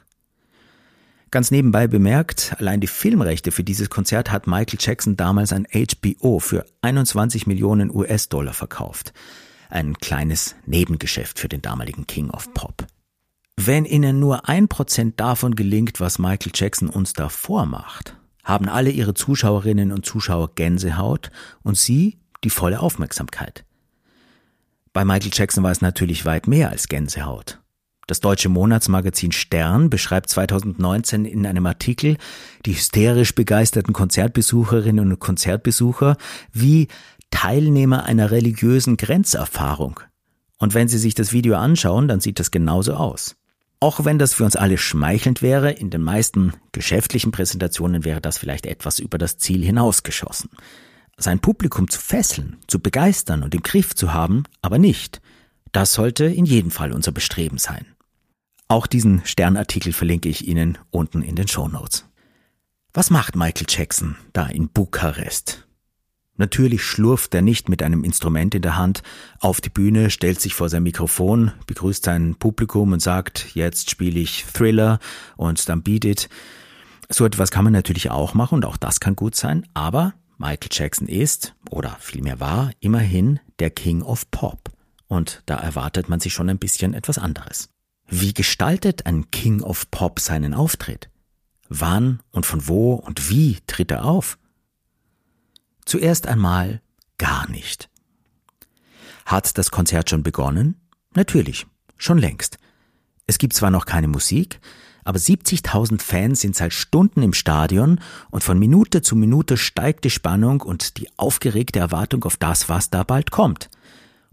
Ganz 1.30 1.52
nebenbei 1.52 1.88
bemerkt, 1.88 2.56
allein 2.58 2.80
die 2.80 2.88
Filmrechte 2.88 3.52
für 3.52 3.64
dieses 3.64 3.90
Konzert 3.90 4.32
hat 4.32 4.48
Michael 4.48 4.80
Jackson 4.80 5.18
damals 5.18 5.52
an 5.52 5.68
HBO 5.72 6.40
für 6.40 6.66
21 6.82 7.48
Millionen 7.48 7.94
US-Dollar 7.94 8.54
verkauft. 8.54 9.14
Ein 9.70 9.96
kleines 9.98 10.56
Nebengeschäft 10.66 11.40
für 11.40 11.50
den 11.50 11.62
damaligen 11.62 12.08
King 12.08 12.30
of 12.30 12.54
Pop. 12.54 12.88
Wenn 13.58 13.86
Ihnen 13.86 14.20
nur 14.20 14.48
ein 14.48 14.70
Prozent 14.70 15.20
davon 15.20 15.56
gelingt, 15.56 16.00
was 16.00 16.20
Michael 16.20 16.52
Jackson 16.56 16.90
uns 16.90 17.14
da 17.14 17.28
vormacht, 17.28 18.16
haben 18.44 18.70
alle 18.70 18.92
Ihre 18.92 19.14
Zuschauerinnen 19.14 19.92
und 19.92 20.06
Zuschauer 20.06 20.56
Gänsehaut 20.56 21.32
und 21.64 21.78
Sie 21.78 22.20
die 22.44 22.50
volle 22.50 22.80
Aufmerksamkeit. 22.80 23.66
Bei 24.98 25.06
Michael 25.06 25.30
Jackson 25.32 25.64
war 25.64 25.70
es 25.70 25.82
natürlich 25.82 26.26
weit 26.26 26.48
mehr 26.48 26.72
als 26.72 26.88
Gänsehaut. 26.88 27.60
Das 28.08 28.20
deutsche 28.20 28.50
Monatsmagazin 28.50 29.32
Stern 29.32 29.92
beschreibt 29.92 30.28
2019 30.28 31.24
in 31.26 31.46
einem 31.46 31.68
Artikel 31.68 32.18
die 32.66 32.74
hysterisch 32.74 33.36
begeisterten 33.36 33.94
Konzertbesucherinnen 33.94 35.12
und 35.12 35.20
Konzertbesucher 35.20 36.18
wie 36.52 36.88
Teilnehmer 37.30 38.06
einer 38.06 38.32
religiösen 38.32 38.98
Grenzerfahrung. 38.98 40.00
Und 40.58 40.74
wenn 40.74 40.88
Sie 40.88 40.98
sich 40.98 41.14
das 41.14 41.32
Video 41.32 41.58
anschauen, 41.58 42.08
dann 42.08 42.20
sieht 42.20 42.40
das 42.40 42.50
genauso 42.50 42.96
aus. 42.96 43.36
Auch 43.80 44.04
wenn 44.04 44.18
das 44.18 44.34
für 44.34 44.46
uns 44.46 44.56
alle 44.56 44.80
schmeichelnd 44.80 45.44
wäre, 45.44 45.74
in 45.74 45.92
den 45.92 46.02
meisten 46.02 46.54
geschäftlichen 46.72 47.32
Präsentationen 47.32 48.04
wäre 48.04 48.20
das 48.20 48.40
vielleicht 48.40 48.66
etwas 48.66 48.98
über 48.98 49.20
das 49.20 49.38
Ziel 49.38 49.64
hinausgeschossen. 49.64 50.50
Sein 51.20 51.40
Publikum 51.40 51.90
zu 51.90 52.00
fesseln, 52.00 52.58
zu 52.68 52.80
begeistern 52.80 53.42
und 53.42 53.56
im 53.56 53.64
Griff 53.64 53.96
zu 53.96 54.14
haben, 54.14 54.44
aber 54.62 54.78
nicht. 54.78 55.20
Das 55.72 55.94
sollte 55.94 56.26
in 56.26 56.46
jedem 56.46 56.72
Fall 56.72 56.92
unser 56.92 57.12
Bestreben 57.12 57.58
sein. 57.58 57.86
Auch 58.68 58.86
diesen 58.86 59.26
Sternartikel 59.26 59.94
verlinke 59.94 60.30
ich 60.30 60.48
Ihnen 60.48 60.78
unten 60.92 61.22
in 61.22 61.36
den 61.36 61.48
Show 61.48 61.68
Notes. 61.68 62.06
Was 62.94 63.10
macht 63.10 63.36
Michael 63.36 63.66
Jackson 63.68 64.16
da 64.34 64.46
in 64.46 64.70
Bukarest? 64.70 65.68
Natürlich 66.36 66.84
schlurft 66.84 67.34
er 67.34 67.42
nicht 67.42 67.68
mit 67.68 67.82
einem 67.82 68.04
Instrument 68.04 68.54
in 68.54 68.62
der 68.62 68.78
Hand 68.78 69.02
auf 69.40 69.60
die 69.60 69.70
Bühne, 69.70 70.12
stellt 70.12 70.40
sich 70.40 70.54
vor 70.54 70.70
sein 70.70 70.84
Mikrofon, 70.84 71.52
begrüßt 71.66 72.06
sein 72.06 72.36
Publikum 72.36 72.92
und 72.92 73.02
sagt, 73.02 73.56
jetzt 73.56 73.90
spiele 73.90 74.20
ich 74.20 74.46
Thriller 74.46 75.00
und 75.36 75.68
dann 75.68 75.82
Beat 75.82 76.06
It. 76.06 76.30
So 77.10 77.26
etwas 77.26 77.50
kann 77.50 77.64
man 77.64 77.74
natürlich 77.74 78.12
auch 78.12 78.36
machen 78.36 78.56
und 78.56 78.66
auch 78.66 78.78
das 78.78 79.00
kann 79.00 79.16
gut 79.16 79.36
sein, 79.36 79.68
aber 79.74 80.14
Michael 80.38 80.70
Jackson 80.72 81.08
ist, 81.08 81.56
oder 81.70 81.98
vielmehr 82.00 82.40
war, 82.40 82.72
immerhin 82.80 83.40
der 83.60 83.70
King 83.70 84.02
of 84.02 84.30
Pop. 84.32 84.72
Und 85.08 85.42
da 85.46 85.56
erwartet 85.58 86.10
man 86.10 86.20
sich 86.20 86.34
schon 86.34 86.50
ein 86.50 86.60
bisschen 86.60 86.94
etwas 86.94 87.18
anderes. 87.18 87.70
Wie 88.08 88.34
gestaltet 88.34 89.06
ein 89.06 89.32
King 89.32 89.62
of 89.62 89.90
Pop 89.92 90.20
seinen 90.20 90.54
Auftritt? 90.54 91.10
Wann 91.70 92.22
und 92.32 92.46
von 92.46 92.68
wo 92.68 92.94
und 92.94 93.30
wie 93.30 93.58
tritt 93.68 93.92
er 93.92 94.06
auf? 94.06 94.38
Zuerst 95.86 96.28
einmal 96.28 96.82
gar 97.18 97.50
nicht. 97.50 97.90
Hat 99.26 99.58
das 99.58 99.72
Konzert 99.72 100.10
schon 100.10 100.24
begonnen? 100.24 100.80
Natürlich, 101.14 101.66
schon 101.98 102.18
längst. 102.18 102.58
Es 103.26 103.38
gibt 103.38 103.54
zwar 103.54 103.72
noch 103.72 103.86
keine 103.86 104.08
Musik, 104.08 104.62
aber 105.08 105.20
70.000 105.20 106.02
Fans 106.02 106.42
sind 106.42 106.54
seit 106.58 106.74
Stunden 106.74 107.24
im 107.24 107.32
Stadion 107.32 108.02
und 108.30 108.44
von 108.44 108.60
Minute 108.60 109.02
zu 109.02 109.16
Minute 109.16 109.56
steigt 109.56 110.04
die 110.04 110.10
Spannung 110.10 110.60
und 110.60 110.98
die 110.98 111.08
aufgeregte 111.16 111.80
Erwartung 111.80 112.26
auf 112.26 112.36
das, 112.36 112.68
was 112.68 112.90
da 112.90 113.04
bald 113.06 113.32
kommt. 113.32 113.70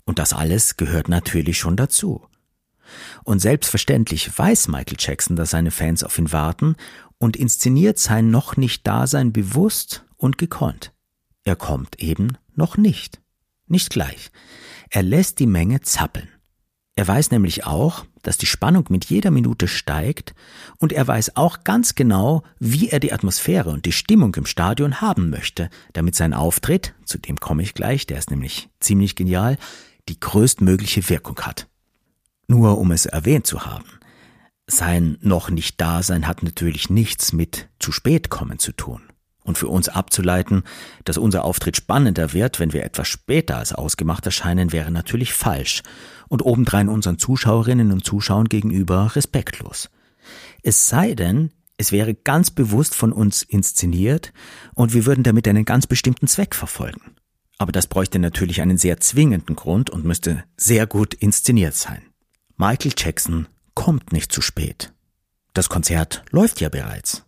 Und 0.04 0.18
das 0.18 0.32
alles 0.32 0.76
gehört 0.76 1.08
natürlich 1.08 1.58
schon 1.58 1.76
dazu. 1.76 2.26
Und 3.22 3.38
selbstverständlich 3.38 4.36
weiß 4.36 4.66
Michael 4.66 4.96
Jackson, 4.98 5.36
dass 5.36 5.50
seine 5.50 5.70
Fans 5.70 6.02
auf 6.02 6.18
ihn 6.18 6.32
warten 6.32 6.74
und 7.18 7.36
inszeniert 7.36 8.00
sein 8.00 8.32
noch 8.32 8.56
nicht 8.56 8.84
Dasein 8.84 9.32
bewusst 9.32 10.04
und 10.16 10.38
gekonnt. 10.38 10.92
Er 11.44 11.54
kommt 11.54 12.00
eben 12.00 12.36
noch 12.56 12.76
nicht. 12.76 13.20
Nicht 13.68 13.90
gleich. 13.90 14.32
Er 14.90 15.04
lässt 15.04 15.38
die 15.38 15.46
Menge 15.46 15.82
zappeln. 15.82 16.33
Er 16.96 17.08
weiß 17.08 17.32
nämlich 17.32 17.66
auch, 17.66 18.04
dass 18.22 18.38
die 18.38 18.46
Spannung 18.46 18.86
mit 18.88 19.06
jeder 19.06 19.32
Minute 19.32 19.66
steigt 19.66 20.34
und 20.78 20.92
er 20.92 21.06
weiß 21.06 21.36
auch 21.36 21.64
ganz 21.64 21.96
genau, 21.96 22.44
wie 22.60 22.88
er 22.88 23.00
die 23.00 23.12
Atmosphäre 23.12 23.70
und 23.70 23.84
die 23.84 23.92
Stimmung 23.92 24.34
im 24.36 24.46
Stadion 24.46 25.00
haben 25.00 25.28
möchte, 25.28 25.70
damit 25.92 26.14
sein 26.14 26.32
Auftritt, 26.32 26.94
zu 27.04 27.18
dem 27.18 27.40
komme 27.40 27.62
ich 27.62 27.74
gleich, 27.74 28.06
der 28.06 28.18
ist 28.18 28.30
nämlich 28.30 28.68
ziemlich 28.78 29.16
genial, 29.16 29.58
die 30.08 30.20
größtmögliche 30.20 31.08
Wirkung 31.08 31.40
hat. 31.40 31.66
Nur 32.46 32.78
um 32.78 32.92
es 32.92 33.06
erwähnt 33.06 33.46
zu 33.46 33.64
haben. 33.66 33.98
Sein 34.66 35.18
noch 35.20 35.50
nicht 35.50 35.80
Dasein 35.80 36.26
hat 36.28 36.42
natürlich 36.42 36.90
nichts 36.90 37.32
mit 37.32 37.68
zu 37.80 37.90
spät 37.90 38.30
kommen 38.30 38.58
zu 38.58 38.72
tun. 38.72 39.02
Und 39.44 39.58
für 39.58 39.68
uns 39.68 39.88
abzuleiten, 39.88 40.64
dass 41.04 41.18
unser 41.18 41.44
Auftritt 41.44 41.76
spannender 41.76 42.32
wird, 42.32 42.58
wenn 42.58 42.72
wir 42.72 42.82
etwas 42.82 43.08
später 43.08 43.58
als 43.58 43.72
ausgemacht 43.72 44.24
erscheinen, 44.24 44.72
wäre 44.72 44.90
natürlich 44.90 45.34
falsch 45.34 45.82
und 46.28 46.42
obendrein 46.42 46.88
unseren 46.88 47.18
Zuschauerinnen 47.18 47.92
und 47.92 48.04
Zuschauern 48.04 48.48
gegenüber 48.48 49.14
respektlos. 49.14 49.90
Es 50.62 50.88
sei 50.88 51.14
denn, 51.14 51.50
es 51.76 51.92
wäre 51.92 52.14
ganz 52.14 52.50
bewusst 52.50 52.94
von 52.94 53.12
uns 53.12 53.42
inszeniert 53.42 54.32
und 54.74 54.94
wir 54.94 55.06
würden 55.06 55.24
damit 55.24 55.46
einen 55.46 55.64
ganz 55.64 55.86
bestimmten 55.86 56.26
Zweck 56.26 56.54
verfolgen. 56.54 57.14
Aber 57.58 57.72
das 57.72 57.86
bräuchte 57.86 58.18
natürlich 58.18 58.62
einen 58.62 58.78
sehr 58.78 58.98
zwingenden 58.98 59.56
Grund 59.56 59.90
und 59.90 60.04
müsste 60.04 60.44
sehr 60.56 60.86
gut 60.86 61.14
inszeniert 61.14 61.74
sein. 61.74 62.02
Michael 62.56 62.92
Jackson 62.96 63.46
kommt 63.74 64.12
nicht 64.12 64.32
zu 64.32 64.40
spät. 64.40 64.92
Das 65.52 65.68
Konzert 65.68 66.24
läuft 66.30 66.60
ja 66.60 66.68
bereits, 66.68 67.23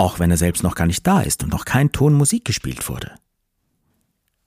auch 0.00 0.18
wenn 0.18 0.30
er 0.30 0.36
selbst 0.36 0.62
noch 0.62 0.74
gar 0.74 0.86
nicht 0.86 1.06
da 1.06 1.20
ist 1.20 1.42
und 1.44 1.50
noch 1.50 1.64
kein 1.64 1.92
Ton 1.92 2.14
Musik 2.14 2.44
gespielt 2.44 2.88
wurde. 2.88 3.12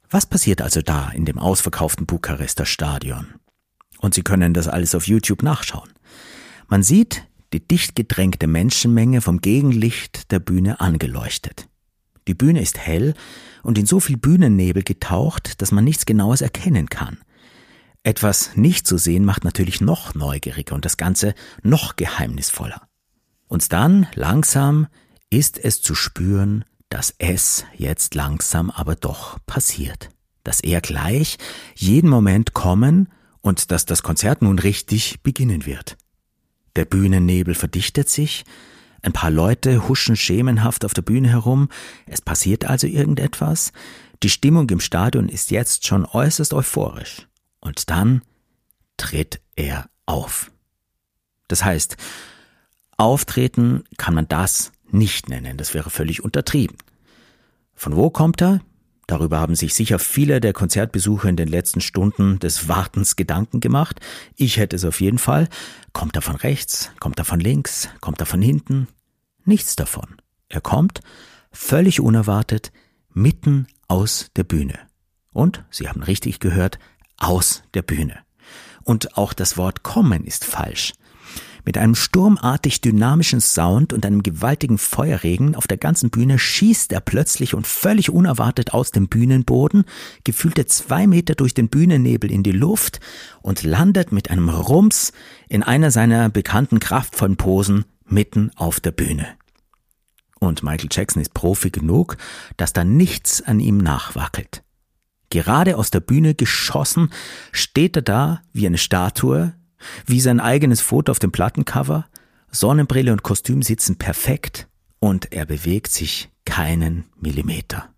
Was 0.09 0.25
passiert 0.25 0.61
also 0.61 0.81
da 0.81 1.09
in 1.09 1.25
dem 1.25 1.39
ausverkauften 1.39 2.05
Bukarester 2.05 2.65
Stadion? 2.65 3.35
Und 3.99 4.13
Sie 4.13 4.23
können 4.23 4.53
das 4.53 4.67
alles 4.67 4.95
auf 4.95 5.07
YouTube 5.07 5.43
nachschauen. 5.43 5.89
Man 6.67 6.83
sieht 6.83 7.27
die 7.53 7.65
dicht 7.65 7.95
gedrängte 7.95 8.47
Menschenmenge 8.47 9.21
vom 9.21 9.41
Gegenlicht 9.41 10.31
der 10.31 10.39
Bühne 10.39 10.81
angeleuchtet. 10.81 11.67
Die 12.27 12.33
Bühne 12.33 12.61
ist 12.61 12.79
hell 12.79 13.13
und 13.61 13.77
in 13.77 13.85
so 13.85 13.99
viel 13.99 14.17
Bühnennebel 14.17 14.83
getaucht, 14.83 15.61
dass 15.61 15.71
man 15.71 15.83
nichts 15.83 16.05
Genaues 16.05 16.41
erkennen 16.41 16.89
kann– 16.89 17.19
etwas 18.03 18.57
nicht 18.57 18.85
zu 18.85 18.97
sehen 18.97 19.23
macht 19.23 19.45
natürlich 19.45 19.79
noch 19.79 20.13
neugieriger 20.13 20.75
und 20.75 20.83
das 20.83 20.97
Ganze 20.97 21.33
noch 21.63 21.95
geheimnisvoller. 21.95 22.81
Und 23.47 23.71
dann, 23.71 24.07
langsam, 24.13 24.87
ist 25.33 25.57
es 25.57 25.81
zu 25.81 25.95
spüren, 25.95 26.63
dass 26.89 27.15
es 27.17 27.65
jetzt 27.75 28.13
langsam 28.13 28.69
aber 28.69 28.95
doch 28.95 29.39
passiert. 29.47 30.09
Dass 30.43 30.59
er 30.59 30.79
gleich 30.79 31.37
jeden 31.73 32.09
Moment 32.09 32.53
kommen 32.53 33.09
und 33.41 33.71
dass 33.71 33.85
das 33.85 34.03
Konzert 34.03 34.43
nun 34.43 34.59
richtig 34.59 35.21
beginnen 35.23 35.65
wird. 35.65 35.97
Der 36.75 36.85
Bühnennebel 36.85 37.55
verdichtet 37.55 38.09
sich, 38.09 38.45
ein 39.01 39.11
paar 39.11 39.31
Leute 39.31 39.87
huschen 39.87 40.15
schemenhaft 40.15 40.85
auf 40.85 40.93
der 40.93 41.01
Bühne 41.01 41.29
herum, 41.29 41.69
es 42.05 42.21
passiert 42.21 42.65
also 42.65 42.85
irgendetwas, 42.85 43.71
die 44.21 44.29
Stimmung 44.29 44.69
im 44.69 44.79
Stadion 44.79 45.29
ist 45.29 45.49
jetzt 45.49 45.87
schon 45.87 46.05
äußerst 46.05 46.53
euphorisch. 46.53 47.27
Und 47.59 47.89
dann 47.89 48.21
tritt 48.97 49.41
er 49.55 49.89
auf. 50.05 50.51
Das 51.47 51.63
heißt, 51.65 51.97
auftreten 52.97 53.83
kann 53.97 54.13
man 54.13 54.27
das 54.27 54.72
nicht 54.93 55.29
nennen, 55.29 55.57
das 55.57 55.73
wäre 55.73 55.89
völlig 55.89 56.23
untertrieben. 56.23 56.77
Von 57.75 57.95
wo 57.95 58.09
kommt 58.09 58.41
er? 58.41 58.61
Darüber 59.07 59.39
haben 59.39 59.55
sich 59.55 59.73
sicher 59.73 59.99
viele 59.99 60.39
der 60.39 60.53
Konzertbesucher 60.53 61.27
in 61.27 61.35
den 61.35 61.49
letzten 61.49 61.81
Stunden 61.81 62.39
des 62.39 62.69
Wartens 62.69 63.15
Gedanken 63.15 63.59
gemacht. 63.59 63.99
Ich 64.35 64.57
hätte 64.57 64.75
es 64.75 64.85
auf 64.85 65.01
jeden 65.01 65.17
Fall. 65.17 65.49
Kommt 65.91 66.15
er 66.15 66.21
von 66.21 66.35
rechts? 66.35 66.91
Kommt 66.99 67.19
er 67.19 67.25
von 67.25 67.39
links? 67.39 67.89
Kommt 67.99 68.21
er 68.21 68.25
von 68.25 68.41
hinten? 68.41 68.87
Nichts 69.43 69.75
davon. 69.75 70.15
Er 70.47 70.61
kommt, 70.61 71.01
völlig 71.51 71.99
unerwartet, 71.99 72.71
mitten 73.11 73.67
aus 73.87 74.29
der 74.35 74.45
Bühne. 74.45 74.79
Und, 75.33 75.65
Sie 75.69 75.89
haben 75.89 76.03
richtig 76.03 76.39
gehört, 76.39 76.79
aus 77.17 77.63
der 77.73 77.81
Bühne. 77.81 78.19
Und 78.83 79.17
auch 79.17 79.33
das 79.33 79.57
Wort 79.57 79.83
kommen 79.83 80.25
ist 80.25 80.45
falsch. 80.45 80.93
Mit 81.65 81.77
einem 81.77 81.95
sturmartig 81.95 82.81
dynamischen 82.81 83.39
Sound 83.39 83.93
und 83.93 84.05
einem 84.05 84.21
gewaltigen 84.21 84.77
Feuerregen 84.77 85.55
auf 85.55 85.65
der 85.65 85.77
ganzen 85.77 86.09
Bühne 86.09 86.37
schießt 86.37 86.91
er 86.91 86.99
plötzlich 86.99 87.53
und 87.53 87.65
völlig 87.65 88.09
unerwartet 88.09 88.73
aus 88.73 88.91
dem 88.91 89.07
Bühnenboden, 89.07 89.85
gefühlte 90.25 90.65
zwei 90.65 91.07
Meter 91.07 91.35
durch 91.35 91.53
den 91.53 91.69
Bühnennebel 91.69 92.31
in 92.31 92.43
die 92.43 92.51
Luft 92.51 92.99
und 93.41 93.63
landet 93.63 94.11
mit 94.11 94.29
einem 94.29 94.49
Rums 94.49 95.13
in 95.47 95.63
einer 95.63 95.89
seiner 95.89 96.29
bekannten 96.29 96.79
kraftvollen 96.81 97.37
Posen 97.37 97.85
mitten 98.05 98.51
auf 98.55 98.81
der 98.81 98.91
Bühne. 98.91 99.27
Und 100.39 100.63
Michael 100.63 100.89
Jackson 100.91 101.21
ist 101.21 101.33
Profi 101.33 101.69
genug, 101.69 102.17
dass 102.57 102.73
da 102.73 102.83
nichts 102.83 103.41
an 103.41 103.61
ihm 103.61 103.77
nachwackelt. 103.77 104.63
Gerade 105.29 105.77
aus 105.77 105.89
der 105.89 106.01
Bühne 106.01 106.35
geschossen, 106.35 107.09
steht 107.53 107.95
er 107.95 108.01
da 108.01 108.41
wie 108.51 108.67
eine 108.67 108.77
Statue, 108.77 109.53
wie 110.05 110.19
sein 110.19 110.39
eigenes 110.39 110.81
Foto 110.81 111.11
auf 111.11 111.19
dem 111.19 111.31
Plattencover, 111.31 112.05
Sonnenbrille 112.51 113.11
und 113.11 113.23
Kostüm 113.23 113.61
sitzen 113.61 113.97
perfekt 113.97 114.67
und 114.99 115.31
er 115.31 115.45
bewegt 115.45 115.91
sich 115.91 116.29
keinen 116.45 117.05
Millimeter. 117.19 117.89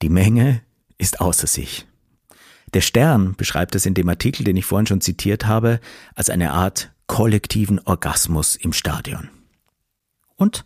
Die 0.00 0.08
Menge 0.08 0.62
ist 0.96 1.20
außer 1.20 1.46
sich. 1.46 1.86
Der 2.74 2.82
Stern 2.82 3.34
beschreibt 3.34 3.74
es 3.74 3.86
in 3.86 3.94
dem 3.94 4.08
Artikel, 4.08 4.44
den 4.44 4.56
ich 4.56 4.66
vorhin 4.66 4.86
schon 4.86 5.00
zitiert 5.00 5.46
habe, 5.46 5.80
als 6.14 6.30
eine 6.30 6.52
Art 6.52 6.92
kollektiven 7.06 7.80
Orgasmus 7.80 8.56
im 8.56 8.72
Stadion. 8.72 9.30
Und 10.36 10.64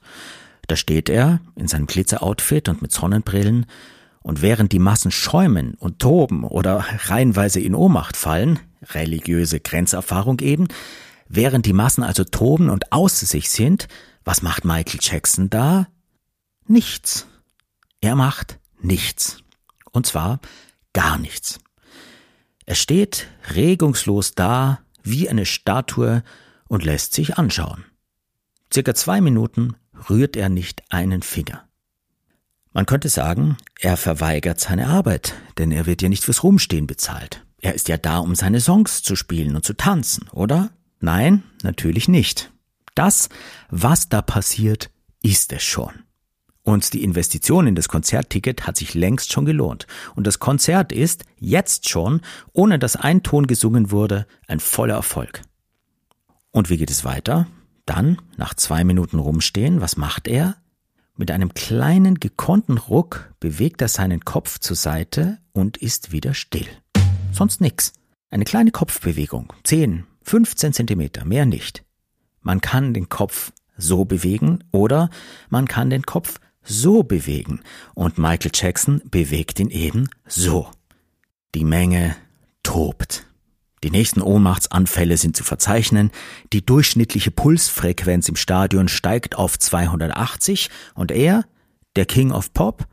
da 0.67 0.77
steht 0.77 1.09
er 1.09 1.41
in 1.55 1.69
seinem 1.69 1.87
Glitzeroutfit 1.87 2.69
und 2.69 2.83
mit 2.83 2.93
Sonnenbrillen, 2.93 3.67
und 4.23 4.41
während 4.41 4.71
die 4.71 4.79
Massen 4.79 5.11
schäumen 5.11 5.75
und 5.75 5.99
toben 5.99 6.45
oder 6.45 6.85
reihenweise 7.07 7.59
in 7.59 7.75
Ohnmacht 7.75 8.17
fallen, 8.17 8.61
religiöse 8.91 9.61
Grenzerfahrung 9.61 10.41
eben, 10.41 10.69
während 11.29 11.67
die 11.67 11.73
Massen 11.73 12.03
also 12.03 12.25
toben 12.25 12.71
und 12.71 12.93
außer 12.93 13.27
sich 13.27 13.51
sind, 13.51 13.89
was 14.25 14.43
macht 14.43 14.65
Michael 14.65 15.01
Jackson 15.03 15.51
da? 15.51 15.89
Nichts. 16.67 17.27
Er 18.01 18.15
macht 18.15 18.59
nichts. 18.81 19.39
Und 19.91 20.07
zwar 20.07 20.41
gar 20.93 21.19
nichts. 21.19 21.59
Er 22.67 22.75
steht 22.75 23.29
regungslos 23.55 24.35
da, 24.35 24.81
wie 25.03 25.29
eine 25.29 25.47
Statue, 25.47 26.23
und 26.69 26.85
lässt 26.85 27.13
sich 27.13 27.37
anschauen. 27.37 27.85
Circa 28.73 28.95
zwei 28.95 29.21
Minuten 29.21 29.77
rührt 30.09 30.37
er 30.37 30.49
nicht 30.49 30.83
einen 30.91 31.21
Finger. 31.21 31.69
Man 32.73 32.87
könnte 32.87 33.11
sagen, 33.11 33.59
er 33.79 33.99
verweigert 33.99 34.59
seine 34.59 34.87
Arbeit, 34.87 35.35
denn 35.59 35.71
er 35.73 35.85
wird 35.85 36.01
ja 36.01 36.09
nicht 36.09 36.25
fürs 36.25 36.43
Rumstehen 36.43 36.87
bezahlt. 36.87 37.45
Er 37.63 37.75
ist 37.75 37.89
ja 37.89 37.97
da, 37.97 38.19
um 38.19 38.35
seine 38.35 38.61
Songs 38.61 39.03
zu 39.03 39.17
spielen 39.17 39.55
und 39.55 39.65
zu 39.65 39.75
tanzen, 39.75 40.29
oder? 40.33 40.71
Nein, 41.01 41.45
natürlich 41.63 42.09
nicht. 42.09 42.53
Das, 42.95 43.29
was 43.71 44.09
da 44.09 44.21
passiert, 44.21 44.91
ist 45.23 45.53
es 45.53 45.63
schon. 45.63 45.93
Und 46.65 46.93
die 46.93 47.03
Investition 47.03 47.67
in 47.67 47.75
das 47.75 47.89
Konzertticket 47.89 48.67
hat 48.67 48.77
sich 48.77 48.95
längst 48.95 49.33
schon 49.33 49.45
gelohnt. 49.45 49.87
Und 50.15 50.27
das 50.27 50.41
Konzert 50.41 50.93
ist 50.93 51.25
jetzt 51.39 51.89
schon, 51.89 52.21
ohne 52.53 52.79
dass 52.79 52.97
ein 52.97 53.23
Ton 53.23 53.47
gesungen 53.47 53.91
wurde, 53.91 54.27
ein 54.49 54.61
voller 54.61 54.95
Erfolg. 54.95 55.43
Und 56.51 56.69
wie 56.69 56.77
geht 56.77 56.91
es 56.91 57.05
weiter? 57.05 57.47
Dann, 57.87 58.21
nach 58.37 58.55
zwei 58.55 58.85
Minuten 58.85 59.19
rumstehen, 59.19 59.81
was 59.81 59.97
macht 59.97 60.29
er? 60.29 60.57
Mit 61.17 61.31
einem 61.31 61.55
kleinen 61.55 62.21
gekonnten 62.21 62.79
Ruck 62.79 63.33
bewegt 63.39 63.83
er 63.83 63.89
seinen 63.89 64.25
Kopf 64.25 64.59
zur 64.59 64.77
Seite 64.77 65.39
und 65.53 65.77
ist 65.77 66.11
wieder 66.11 66.35
still. 66.35 66.69
Sonst 67.33 67.61
nix. 67.61 67.93
Eine 68.31 68.45
kleine 68.45 68.71
Kopfbewegung. 68.71 69.53
10, 69.65 70.07
15 70.23 70.73
Zentimeter, 70.73 71.25
mehr 71.25 71.47
nicht. 71.47 71.85
Man 72.41 72.61
kann 72.61 72.95
den 72.95 73.09
Kopf 73.09 73.53
so 73.77 74.05
bewegen 74.05 74.65
oder 74.71 75.11
man 75.49 75.67
kann 75.67 75.91
den 75.91 76.03
Kopf 76.03 76.39
so 76.63 77.03
bewegen. 77.03 77.61
Und 77.95 78.19
Michael 78.19 78.53
Jackson 78.55 79.03
bewegt 79.05 79.61
ihn 79.61 79.71
eben 79.71 80.09
so. 80.27 80.71
Die 81.55 81.65
Menge 81.65 82.17
tobt. 82.63 83.27
Die 83.85 83.91
nächsten 83.91 84.23
Ohnmachtsanfälle 84.23 85.17
sind 85.17 85.37
zu 85.37 85.43
verzeichnen. 85.43 86.13
Die 86.53 86.65
durchschnittliche 86.65 87.33
Pulsfrequenz 87.33 88.29
im 88.29 88.37
Stadion 88.37 88.89
steigt 88.89 89.35
auf 89.37 89.59
280 89.59 90.71
und 90.95 91.11
er, 91.11 91.45
der 91.97 92.07
King 92.07 92.31
of 92.31 92.53
Pop, 92.53 92.87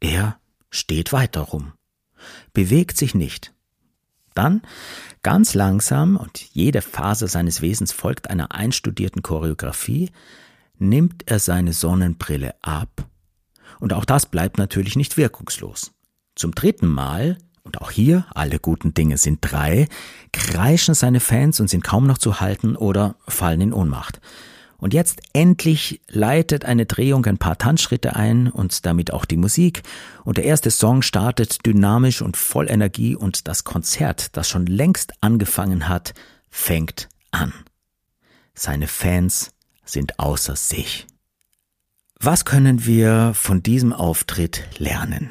er 0.00 0.40
steht 0.70 1.12
weiter 1.12 1.42
rum, 1.42 1.72
bewegt 2.54 2.96
sich 2.96 3.14
nicht. 3.14 3.51
Dann, 4.34 4.62
ganz 5.22 5.54
langsam 5.54 6.16
und 6.16 6.40
jede 6.52 6.82
Phase 6.82 7.28
seines 7.28 7.62
Wesens 7.62 7.92
folgt 7.92 8.30
einer 8.30 8.52
einstudierten 8.52 9.22
Choreografie, 9.22 10.10
nimmt 10.78 11.30
er 11.30 11.38
seine 11.38 11.72
Sonnenbrille 11.72 12.54
ab 12.62 13.06
und 13.82 13.92
auch 13.92 14.04
das 14.04 14.26
bleibt 14.26 14.58
natürlich 14.58 14.94
nicht 14.94 15.16
wirkungslos. 15.16 15.90
Zum 16.36 16.54
dritten 16.54 16.86
Mal 16.86 17.38
und 17.64 17.80
auch 17.80 17.90
hier, 17.90 18.26
alle 18.32 18.60
guten 18.60 18.94
Dinge 18.94 19.18
sind 19.18 19.38
drei, 19.40 19.88
kreischen 20.32 20.94
seine 20.94 21.18
Fans 21.18 21.58
und 21.58 21.68
sind 21.68 21.82
kaum 21.82 22.06
noch 22.06 22.18
zu 22.18 22.40
halten 22.40 22.76
oder 22.76 23.16
fallen 23.26 23.60
in 23.60 23.72
Ohnmacht. 23.72 24.20
Und 24.82 24.94
jetzt 24.94 25.20
endlich 25.32 26.00
leitet 26.08 26.64
eine 26.64 26.86
Drehung 26.86 27.24
ein 27.26 27.38
paar 27.38 27.56
Tanzschritte 27.56 28.16
ein 28.16 28.48
und 28.48 28.84
damit 28.84 29.12
auch 29.12 29.24
die 29.24 29.36
Musik. 29.36 29.84
Und 30.24 30.38
der 30.38 30.44
erste 30.44 30.72
Song 30.72 31.02
startet 31.02 31.64
dynamisch 31.64 32.20
und 32.20 32.36
voll 32.36 32.68
Energie 32.68 33.14
und 33.14 33.46
das 33.46 33.62
Konzert, 33.62 34.36
das 34.36 34.48
schon 34.48 34.66
längst 34.66 35.12
angefangen 35.20 35.88
hat, 35.88 36.14
fängt 36.50 37.08
an. 37.30 37.52
Seine 38.54 38.88
Fans 38.88 39.52
sind 39.84 40.18
außer 40.18 40.56
sich. 40.56 41.06
Was 42.18 42.44
können 42.44 42.84
wir 42.84 43.34
von 43.34 43.62
diesem 43.62 43.92
Auftritt 43.92 44.64
lernen? 44.78 45.30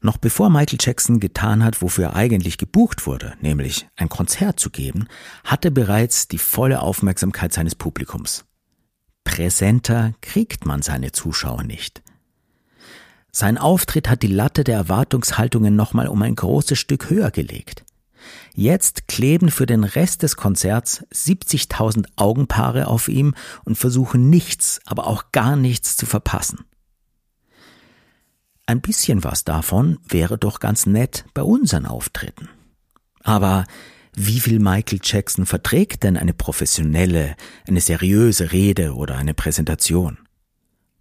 Noch 0.00 0.16
bevor 0.16 0.48
Michael 0.48 0.78
Jackson 0.80 1.18
getan 1.18 1.64
hat, 1.64 1.82
wofür 1.82 2.06
er 2.06 2.16
eigentlich 2.16 2.56
gebucht 2.56 3.06
wurde, 3.06 3.34
nämlich 3.40 3.88
ein 3.96 4.08
Konzert 4.08 4.60
zu 4.60 4.70
geben, 4.70 5.08
hatte 5.44 5.70
bereits 5.70 6.28
die 6.28 6.38
volle 6.38 6.80
Aufmerksamkeit 6.80 7.52
seines 7.52 7.74
Publikums. 7.74 8.44
Präsenter 9.24 10.14
kriegt 10.20 10.66
man 10.66 10.82
seine 10.82 11.12
Zuschauer 11.12 11.64
nicht. 11.64 12.02
Sein 13.32 13.58
Auftritt 13.58 14.08
hat 14.08 14.22
die 14.22 14.28
Latte 14.28 14.64
der 14.64 14.76
Erwartungshaltungen 14.76 15.76
nochmal 15.76 16.08
um 16.08 16.22
ein 16.22 16.34
großes 16.34 16.78
Stück 16.78 17.10
höher 17.10 17.30
gelegt. 17.30 17.84
Jetzt 18.54 19.06
kleben 19.06 19.50
für 19.50 19.66
den 19.66 19.84
Rest 19.84 20.22
des 20.22 20.36
Konzerts 20.36 21.04
70.000 21.12 22.06
Augenpaare 22.16 22.88
auf 22.88 23.08
ihm 23.08 23.34
und 23.64 23.76
versuchen 23.76 24.30
nichts, 24.30 24.80
aber 24.86 25.06
auch 25.06 25.30
gar 25.32 25.56
nichts 25.56 25.96
zu 25.96 26.06
verpassen. 26.06 26.64
Ein 28.68 28.82
bisschen 28.82 29.24
was 29.24 29.44
davon 29.44 29.98
wäre 30.06 30.36
doch 30.36 30.60
ganz 30.60 30.84
nett 30.84 31.24
bei 31.32 31.40
unseren 31.40 31.86
Auftritten. 31.86 32.50
Aber 33.22 33.64
wie 34.14 34.40
viel 34.40 34.58
Michael 34.58 35.00
Jackson 35.02 35.46
verträgt 35.46 36.02
denn 36.02 36.18
eine 36.18 36.34
professionelle, 36.34 37.34
eine 37.66 37.80
seriöse 37.80 38.52
Rede 38.52 38.94
oder 38.94 39.16
eine 39.16 39.32
Präsentation? 39.32 40.18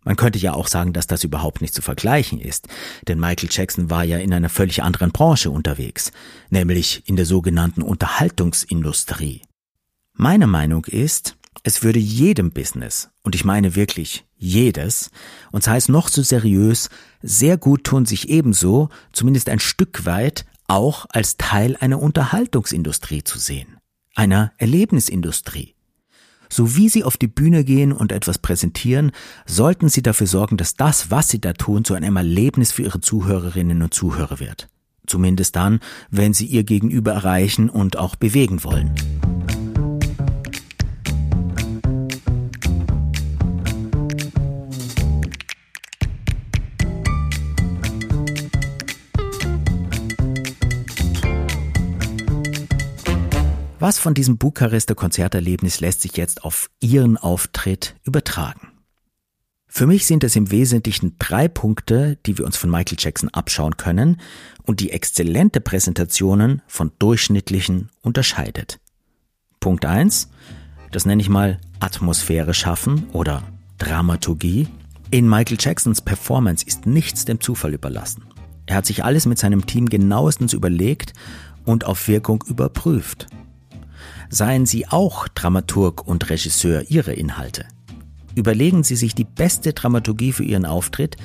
Man 0.06 0.16
könnte 0.16 0.40
ja 0.40 0.54
auch 0.54 0.68
sagen, 0.68 0.94
dass 0.94 1.08
das 1.08 1.26
überhaupt 1.26 1.60
nicht 1.60 1.74
zu 1.74 1.82
vergleichen 1.82 2.40
ist, 2.40 2.70
denn 3.10 3.20
Michael 3.20 3.50
Jackson 3.52 3.90
war 3.90 4.06
ja 4.06 4.18
in 4.18 4.34
einer 4.34 4.48
völlig 4.48 4.82
anderen 4.82 5.12
Branche 5.12 5.52
unterwegs, 5.52 6.14
nämlich 6.50 7.04
in 7.06 7.18
der 7.18 7.26
sogenannten 7.26 7.82
Unterhaltungsindustrie. 7.82 9.42
Meine 10.14 10.48
Meinung 10.48 10.86
ist, 10.86 11.37
Es 11.64 11.84
würde 11.84 12.00
jedem 12.00 12.52
Business, 12.52 13.10
und 13.24 13.36
ich 13.36 13.44
meine 13.44 13.76
wirklich 13.76 14.26
jedes, 14.38 15.12
und 15.52 15.64
sei 15.64 15.78
es 15.78 15.90
noch 15.90 16.08
so 16.08 16.22
seriös, 16.22 16.90
sehr 17.22 17.58
gut 17.58 17.84
tun, 17.84 18.06
sich 18.06 18.30
ebenso, 18.30 18.90
zumindest 19.12 19.50
ein 19.50 19.60
Stück 19.60 20.06
weit, 20.06 20.46
auch 20.68 21.06
als 21.10 21.38
Teil 21.38 21.76
einer 21.80 22.02
Unterhaltungsindustrie 22.02 23.24
zu 23.24 23.40
sehen, 23.40 23.78
einer 24.16 24.52
Erlebnisindustrie. 24.58 25.76
So 26.50 26.76
wie 26.76 26.88
Sie 26.88 27.04
auf 27.04 27.18
die 27.18 27.28
Bühne 27.28 27.64
gehen 27.64 27.92
und 27.92 28.12
etwas 28.12 28.38
präsentieren, 28.38 29.12
sollten 29.46 29.90
Sie 29.90 30.02
dafür 30.02 30.28
sorgen, 30.28 30.56
dass 30.56 30.76
das, 30.76 31.12
was 31.12 31.28
Sie 31.28 31.42
da 31.42 31.54
tun, 31.54 31.84
zu 31.84 31.94
einem 31.94 32.16
Erlebnis 32.16 32.72
für 32.72 32.84
Ihre 32.84 33.02
Zuhörerinnen 33.02 33.82
und 33.82 33.94
Zuhörer 33.94 34.40
wird. 34.40 34.70
Zumindest 35.08 35.56
dann, 35.56 35.80
wenn 36.10 36.34
Sie 36.34 36.46
Ihr 36.46 36.64
Gegenüber 36.64 37.14
erreichen 37.14 37.70
und 37.70 37.98
auch 37.98 38.16
bewegen 38.16 38.64
wollen. 38.64 39.67
Was 53.80 54.00
von 54.00 54.16
diesem 54.16 54.40
Bukarester 54.40 54.96
Konzerterlebnis 54.96 55.82
lässt 55.82 56.02
sich 56.02 56.18
jetzt 56.18 56.44
auf 56.44 56.72
Ihren 56.80 57.16
Auftritt 57.16 57.96
übertragen? 58.04 58.72
Für 59.68 59.86
mich 59.86 60.08
sind 60.08 60.24
es 60.24 60.36
im 60.36 60.50
Wesentlichen 60.50 61.16
drei 61.20 61.48
Punkte, 61.48 62.18
die 62.26 62.40
wir 62.40 62.46
uns 62.46 62.58
von 62.58 62.72
Michael 62.72 62.98
Jackson 63.00 63.30
abschauen 63.30 63.78
können 63.78 64.20
und 64.64 64.80
die 64.80 64.92
exzellente 64.92 65.62
Präsentationen 65.62 66.64
von 66.66 66.92
durchschnittlichen 66.98 67.92
unterscheidet. 68.02 68.80
Punkt 69.60 69.86
eins, 69.86 70.30
das 70.92 71.06
nenne 71.06 71.22
ich 71.22 71.30
mal 71.30 71.60
Atmosphäre 71.80 72.56
schaffen 72.56 73.06
oder 73.14 73.44
Dramaturgie. 73.78 74.68
In 75.12 75.30
Michael 75.30 75.58
Jacksons 75.60 76.02
Performance 76.02 76.66
ist 76.66 76.88
nichts 76.88 77.26
dem 77.26 77.42
Zufall 77.42 77.76
überlassen. 77.76 78.26
Er 78.66 78.78
hat 78.78 78.88
sich 78.88 79.04
alles 79.04 79.28
mit 79.28 79.38
seinem 79.38 79.68
Team 79.68 79.88
genauestens 79.88 80.54
überlegt 80.54 81.14
und 81.64 81.86
auf 81.86 82.08
Wirkung 82.08 82.44
überprüft. 82.48 83.28
Seien 84.30 84.66
Sie 84.66 84.88
auch 84.88 85.28
Dramaturg 85.28 86.06
und 86.06 86.30
Regisseur 86.30 86.90
Ihrer 86.90 87.14
Inhalte. 87.14 87.66
Überlegen 88.36 88.84
Sie 88.84 88.96
sich 88.96 89.16
die 89.16 89.24
beste 89.24 89.74
Dramaturgie 89.74 90.34
für 90.34 90.44
Ihren 90.44 90.66
Auftritt 90.66 91.18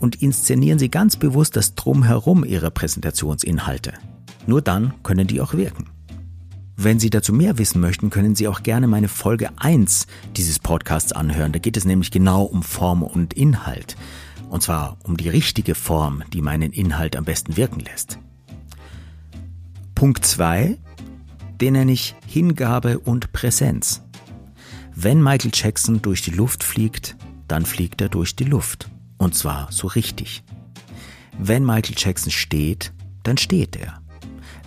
und 0.00 0.22
inszenieren 0.22 0.78
Sie 0.78 0.88
ganz 0.88 1.16
bewusst 1.16 1.56
das 1.56 1.74
Drumherum 1.74 2.44
Ihrer 2.44 2.70
Präsentationsinhalte. 2.70 3.92
Nur 4.46 4.62
dann 4.62 4.94
können 5.02 5.26
die 5.26 5.40
auch 5.40 5.54
wirken. 5.54 5.86
Wenn 6.76 6.98
Sie 6.98 7.08
dazu 7.08 7.32
mehr 7.32 7.56
wissen 7.58 7.80
möchten, 7.80 8.10
können 8.10 8.34
Sie 8.34 8.48
auch 8.48 8.62
gerne 8.62 8.86
meine 8.86 9.08
Folge 9.08 9.48
1 9.56 10.06
dieses 10.36 10.58
Podcasts 10.58 11.12
anhören. 11.12 11.52
Da 11.52 11.58
geht 11.58 11.76
es 11.76 11.86
nämlich 11.86 12.10
genau 12.10 12.42
um 12.44 12.62
Form 12.62 13.02
und 13.02 13.32
Inhalt. 13.32 13.96
Und 14.50 14.62
zwar 14.62 14.98
um 15.02 15.16
die 15.16 15.28
richtige 15.28 15.74
Form, 15.74 16.22
die 16.32 16.42
meinen 16.42 16.72
Inhalt 16.72 17.16
am 17.16 17.24
besten 17.24 17.56
wirken 17.56 17.80
lässt. 17.80 18.18
Punkt 19.94 20.26
2 20.26 20.76
den 21.60 21.74
nenne 21.74 21.92
ich 21.92 22.14
Hingabe 22.26 22.98
und 22.98 23.32
Präsenz. 23.32 24.02
Wenn 24.94 25.22
Michael 25.22 25.50
Jackson 25.52 26.02
durch 26.02 26.22
die 26.22 26.30
Luft 26.30 26.64
fliegt, 26.64 27.16
dann 27.48 27.66
fliegt 27.66 28.00
er 28.00 28.08
durch 28.08 28.34
die 28.36 28.44
Luft. 28.44 28.90
Und 29.18 29.34
zwar 29.34 29.70
so 29.70 29.86
richtig. 29.86 30.42
Wenn 31.38 31.64
Michael 31.64 31.94
Jackson 31.96 32.30
steht, 32.30 32.92
dann 33.22 33.36
steht 33.36 33.76
er. 33.76 34.00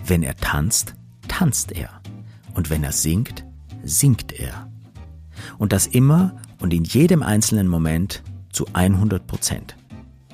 Wenn 0.06 0.22
er 0.22 0.36
tanzt, 0.36 0.94
tanzt 1.28 1.72
er. 1.72 2.00
Und 2.54 2.70
wenn 2.70 2.84
er 2.84 2.92
singt, 2.92 3.44
singt 3.82 4.32
er. 4.32 4.68
Und 5.58 5.72
das 5.72 5.86
immer 5.86 6.36
und 6.60 6.72
in 6.72 6.84
jedem 6.84 7.22
einzelnen 7.22 7.68
Moment 7.68 8.22
zu 8.52 8.66
100 8.72 9.26
Prozent. 9.26 9.76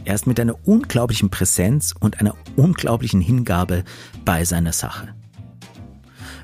Er 0.04 0.14
ist 0.14 0.26
mit 0.26 0.38
einer 0.38 0.56
unglaublichen 0.66 1.30
Präsenz 1.30 1.94
und 1.98 2.20
einer 2.20 2.34
unglaublichen 2.56 3.20
Hingabe 3.20 3.84
bei 4.24 4.44
seiner 4.44 4.72
Sache. 4.72 5.14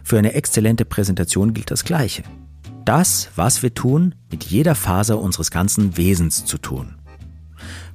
Für 0.04 0.18
eine 0.18 0.34
exzellente 0.34 0.84
Präsentation 0.84 1.54
gilt 1.54 1.70
das 1.70 1.84
Gleiche. 1.84 2.22
Das, 2.84 3.30
was 3.36 3.62
wir 3.62 3.74
tun, 3.74 4.14
mit 4.30 4.44
jeder 4.44 4.74
Faser 4.74 5.20
unseres 5.20 5.50
ganzen 5.50 5.96
Wesens 5.96 6.44
zu 6.44 6.58
tun. 6.58 6.96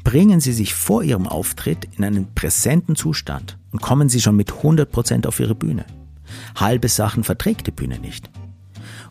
Bringen 0.03 0.39
Sie 0.39 0.53
sich 0.53 0.73
vor 0.73 1.03
Ihrem 1.03 1.27
Auftritt 1.27 1.89
in 1.97 2.05
einen 2.05 2.33
präsenten 2.33 2.95
Zustand 2.95 3.57
und 3.71 3.81
kommen 3.81 4.07
Sie 4.07 4.21
schon 4.21 4.37
mit 4.37 4.51
100% 4.51 5.27
auf 5.27 5.39
Ihre 5.41 5.55
Bühne. 5.55 5.85
Halbe 6.55 6.87
Sachen 6.87 7.25
verträgt 7.25 7.67
die 7.67 7.71
Bühne 7.71 7.99
nicht. 7.99 8.29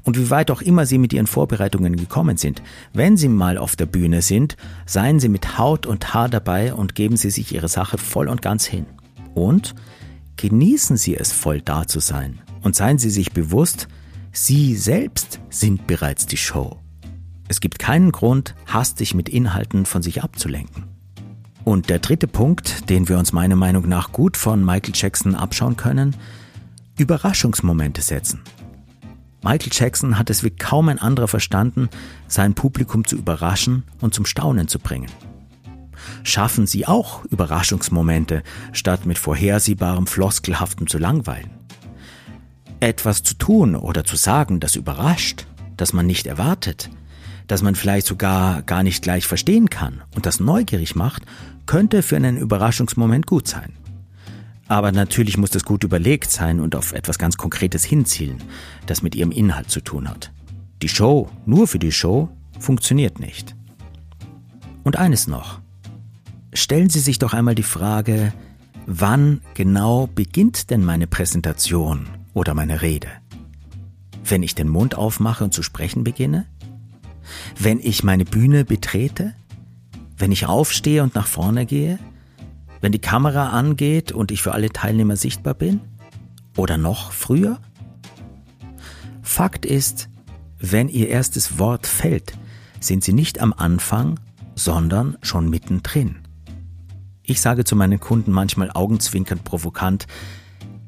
Und 0.03 0.17
wie 0.17 0.31
weit 0.31 0.51
auch 0.51 0.63
immer 0.63 0.87
Sie 0.87 0.97
mit 0.97 1.13
Ihren 1.13 1.27
Vorbereitungen 1.27 1.97
gekommen 1.97 2.39
sind, 2.39 2.63
wenn 2.95 3.19
Sie 3.19 3.29
mal 3.29 3.59
auf 3.59 3.77
der 3.77 3.87
Bühne 3.87 4.23
sind, 4.23 4.57
seien 4.87 5.21
Sie 5.21 5.29
mit 5.29 5.59
Haut 5.59 5.85
und 5.85 6.15
Haar 6.15 6.31
dabei 6.31 6.73
und 6.73 6.95
geben 6.95 7.19
Sie 7.19 7.31
sich 7.31 7.53
Ihre 7.53 7.69
Sache 7.69 7.99
voll 7.99 8.29
und 8.29 8.41
ganz 8.41 8.65
hin. 8.65 8.87
Und 9.35 9.75
genießen 10.37 10.97
Sie 10.97 11.17
es 11.17 11.33
voll 11.33 11.61
da 11.61 11.87
zu 11.87 12.01
sein 12.01 12.41
und 12.67 12.75
seien 12.75 12.99
Sie 12.99 13.11
sich 13.11 13.31
bewusst, 13.31 13.87
Sie 14.33 14.75
selbst 14.75 15.39
sind 15.51 15.87
bereits 15.87 16.27
die 16.27 16.37
Show. 16.37 16.81
Es 17.47 17.61
gibt 17.61 17.79
keinen 17.79 18.11
Grund, 18.11 18.57
hastig 18.67 19.15
mit 19.15 19.29
Inhalten 19.29 19.87
von 19.87 20.03
sich 20.03 20.25
abzulenken. 20.25 20.83
Und 21.63 21.91
der 21.91 22.01
dritte 22.01 22.27
Punkt, 22.27 22.91
den 22.91 23.09
wir 23.09 23.19
uns 23.19 23.33
meiner 23.33 23.55
Meinung 23.55 23.89
nach 23.89 24.11
gut 24.11 24.37
von 24.37 24.65
Michael 24.65 24.95
Jackson 24.97 25.37
abschauen 25.37 25.77
können, 25.77 26.17
Überraschungsmomente 26.99 28.03
setzen. 28.03 28.41
Michael 29.45 29.71
Jackson 29.71 30.19
hat 30.19 30.29
es 30.29 30.43
wie 30.43 30.51
kaum 30.51 30.89
ein 30.89 30.99
anderer 30.99 31.29
verstanden, 31.29 31.89
sein 32.27 32.55
Publikum 32.55 33.07
zu 33.07 33.15
überraschen 33.15 33.85
und 34.01 34.13
zum 34.13 34.27
Staunen 34.27 34.67
zu 34.67 34.81
bringen. 34.81 35.13
Schaffen 36.25 36.67
Sie 36.67 36.85
auch 36.85 37.25
Überraschungsmomente, 37.27 38.43
statt 38.73 39.07
mit 39.07 39.19
vorhersehbarem 39.19 40.09
Floskelhaftem 40.09 40.89
zu 40.89 40.99
langweilen 40.99 41.51
etwas 42.87 43.23
zu 43.23 43.35
tun 43.35 43.75
oder 43.75 44.05
zu 44.05 44.17
sagen, 44.17 44.61
das 44.61 44.77
überrascht, 44.77 45.47
das 45.77 45.93
man 45.93 46.07
nicht 46.07 46.27
erwartet, 46.27 46.89
das 47.49 47.63
man 47.63 47.75
vielleicht 47.75 48.07
sogar 48.07 48.63
gar 48.63 48.83
nicht 48.83 49.03
gleich 49.03 49.27
verstehen 49.27 49.69
kann 49.69 50.03
und 50.15 50.25
das 50.25 50.41
neugierig 50.41 50.95
macht, 50.95 51.23
könnte 51.67 52.03
für 52.03 52.17
einen 52.17 52.37
Überraschungsmoment 52.37 53.27
gut 53.27 53.49
sein. 53.49 53.73
Aber 54.69 54.93
natürlich 54.93 55.37
muss 55.37 55.51
das 55.51 55.65
gut 55.65 55.85
überlegt 55.85 56.31
sein 56.31 56.61
und 56.61 56.75
auf 56.75 56.93
etwas 56.93 57.19
ganz 57.19 57.37
Konkretes 57.37 57.85
hinzielen, 57.85 58.39
das 58.87 59.03
mit 59.03 59.15
ihrem 59.15 59.31
Inhalt 59.31 59.71
zu 59.71 59.81
tun 59.81 60.09
hat. 60.09 60.33
Die 60.83 60.89
Show 60.89 61.29
nur 61.45 61.67
für 61.67 61.79
die 61.79 61.93
Show 61.93 62.29
funktioniert 62.59 63.19
nicht. 63.21 63.55
Und 64.85 64.97
eines 64.97 65.27
noch. 65.27 65.61
Stellen 66.53 66.89
Sie 66.89 67.01
sich 67.01 67.19
doch 67.19 67.33
einmal 67.33 67.55
die 67.55 67.63
Frage, 67.63 68.33
wann 68.87 69.41
genau 69.55 70.09
beginnt 70.13 70.71
denn 70.71 70.85
meine 70.85 71.07
Präsentation 71.07 72.07
oder 72.37 72.53
meine 72.53 72.83
Rede? 72.83 73.09
Wenn 74.23 74.43
ich 74.43 74.55
den 74.55 74.69
Mund 74.69 74.95
aufmache 74.95 75.43
und 75.43 75.55
zu 75.55 75.63
sprechen 75.63 76.05
beginne? 76.05 76.47
Wenn 77.59 77.81
ich 77.81 78.05
meine 78.05 78.27
Bühne 78.27 78.67
betrete? 78.67 79.35
Wenn 80.19 80.33
ich 80.33 80.47
aufstehe 80.47 81.03
und 81.03 81.15
nach 81.15 81.27
vorne 81.27 81.65
gehe? 81.65 81.99
Wenn 82.83 82.93
die 82.93 82.99
Kamera 82.99 83.51
angeht 83.51 84.13
und 84.13 84.31
ich 84.31 84.43
für 84.43 84.53
alle 84.53 84.69
Teilnehmer 84.69 85.17
sichtbar 85.17 85.55
bin? 85.55 85.81
Oder 86.59 86.77
noch 86.77 87.11
früher? 87.13 87.59
Fakt 89.23 89.65
ist, 89.65 90.11
wenn 90.59 90.89
Ihr 90.89 91.09
erstes 91.09 91.59
Wort 91.59 91.87
fällt, 91.87 92.35
sind 92.81 93.03
Sie 93.03 93.15
nicht 93.15 93.41
am 93.41 93.55
Anfang, 93.55 94.21
sondern 94.55 95.17
schon 95.23 95.49
mittendrin. 95.49 96.17
Ich 97.23 97.41
sage 97.41 97.65
zu 97.65 97.77
meinen 97.77 97.99
Kunden 97.99 98.31
manchmal 98.31 98.71
augenzwinkernd 98.71 99.43
provokant, 99.43 100.07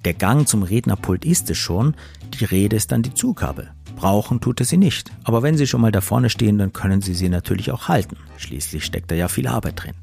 der 0.05 0.15
Gang 0.15 0.47
zum 0.47 0.63
Rednerpult 0.63 1.25
ist 1.25 1.51
es 1.51 1.59
schon, 1.59 1.95
die 2.39 2.45
Rede 2.45 2.77
ist 2.77 2.93
dann 2.93 3.03
die 3.03 3.15
Zugabe. 3.15 3.69
Brauchen 3.97 4.41
tut 4.41 4.61
es 4.61 4.69
sie 4.69 4.77
nicht, 4.77 5.11
aber 5.25 5.43
wenn 5.43 5.57
Sie 5.57 5.67
schon 5.67 5.81
mal 5.81 5.91
da 5.91 6.01
vorne 6.01 6.31
stehen, 6.31 6.57
dann 6.59 6.73
können 6.73 7.03
Sie 7.03 7.15
sie 7.15 7.29
natürlich 7.29 7.73
auch 7.73 7.89
halten. 7.89 8.17
Schließlich 8.37 8.85
steckt 8.85 9.11
da 9.11 9.17
ja 9.17 9.27
viel 9.27 9.49
Arbeit 9.49 9.83
drin. 9.83 9.95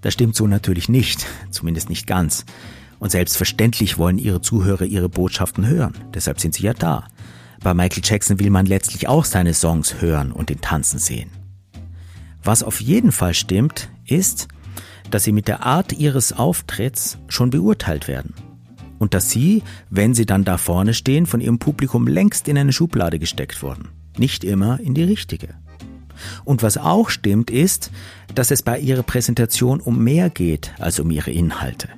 Das 0.00 0.14
stimmt 0.14 0.34
so 0.34 0.48
natürlich 0.48 0.88
nicht, 0.88 1.24
zumindest 1.50 1.88
nicht 1.88 2.08
ganz. 2.08 2.44
Und 2.98 3.12
selbstverständlich 3.12 3.98
wollen 3.98 4.18
Ihre 4.18 4.40
Zuhörer 4.40 4.84
Ihre 4.84 5.08
Botschaften 5.08 5.66
hören, 5.66 5.94
deshalb 6.12 6.40
sind 6.40 6.54
sie 6.54 6.64
ja 6.64 6.74
da. 6.74 7.06
Bei 7.62 7.74
Michael 7.74 8.02
Jackson 8.04 8.40
will 8.40 8.50
man 8.50 8.66
letztlich 8.66 9.06
auch 9.06 9.24
seine 9.24 9.54
Songs 9.54 10.00
hören 10.00 10.32
und 10.32 10.48
den 10.48 10.60
Tanzen 10.60 10.98
sehen. 10.98 11.30
Was 12.42 12.64
auf 12.64 12.80
jeden 12.80 13.12
Fall 13.12 13.34
stimmt, 13.34 13.88
ist, 14.04 14.48
dass 15.12 15.22
Sie 15.22 15.32
mit 15.32 15.46
der 15.46 15.64
Art 15.64 15.92
Ihres 15.92 16.32
Auftritts 16.32 17.18
schon 17.28 17.50
beurteilt 17.50 18.08
werden 18.08 18.34
und 19.02 19.14
dass 19.14 19.30
sie, 19.30 19.64
wenn 19.90 20.14
sie 20.14 20.26
dann 20.26 20.44
da 20.44 20.58
vorne 20.58 20.94
stehen, 20.94 21.26
von 21.26 21.40
ihrem 21.40 21.58
Publikum 21.58 22.06
längst 22.06 22.46
in 22.46 22.56
eine 22.56 22.72
Schublade 22.72 23.18
gesteckt 23.18 23.60
wurden. 23.60 23.88
Nicht 24.16 24.44
immer 24.44 24.78
in 24.78 24.94
die 24.94 25.02
richtige. 25.02 25.48
Und 26.44 26.62
was 26.62 26.78
auch 26.78 27.10
stimmt, 27.10 27.50
ist, 27.50 27.90
dass 28.36 28.52
es 28.52 28.62
bei 28.62 28.78
ihrer 28.78 29.02
Präsentation 29.02 29.80
um 29.80 30.04
mehr 30.04 30.30
geht 30.30 30.72
als 30.78 31.00
um 31.00 31.10
ihre 31.10 31.32
Inhalte. 31.32 31.88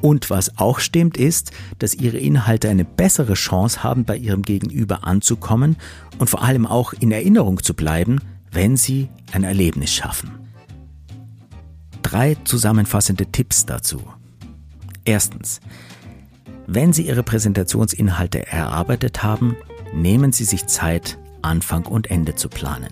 Und 0.00 0.30
was 0.30 0.58
auch 0.58 0.80
stimmt, 0.80 1.16
ist, 1.16 1.52
dass 1.78 1.94
ihre 1.94 2.18
Inhalte 2.18 2.68
eine 2.68 2.84
bessere 2.84 3.34
Chance 3.34 3.84
haben, 3.84 4.04
bei 4.04 4.16
ihrem 4.16 4.42
Gegenüber 4.42 5.04
anzukommen 5.04 5.76
und 6.18 6.28
vor 6.28 6.42
allem 6.42 6.66
auch 6.66 6.92
in 6.92 7.12
Erinnerung 7.12 7.62
zu 7.62 7.72
bleiben, 7.72 8.18
wenn 8.50 8.76
sie 8.76 9.10
ein 9.30 9.44
Erlebnis 9.44 9.94
schaffen. 9.94 10.32
Drei 12.02 12.36
zusammenfassende 12.42 13.26
Tipps 13.26 13.64
dazu. 13.64 14.02
Erstens. 15.04 15.60
Wenn 16.72 16.92
Sie 16.92 17.08
Ihre 17.08 17.24
Präsentationsinhalte 17.24 18.46
erarbeitet 18.46 19.24
haben, 19.24 19.56
nehmen 19.92 20.32
Sie 20.32 20.44
sich 20.44 20.66
Zeit, 20.66 21.18
Anfang 21.42 21.84
und 21.84 22.12
Ende 22.12 22.36
zu 22.36 22.48
planen. 22.48 22.90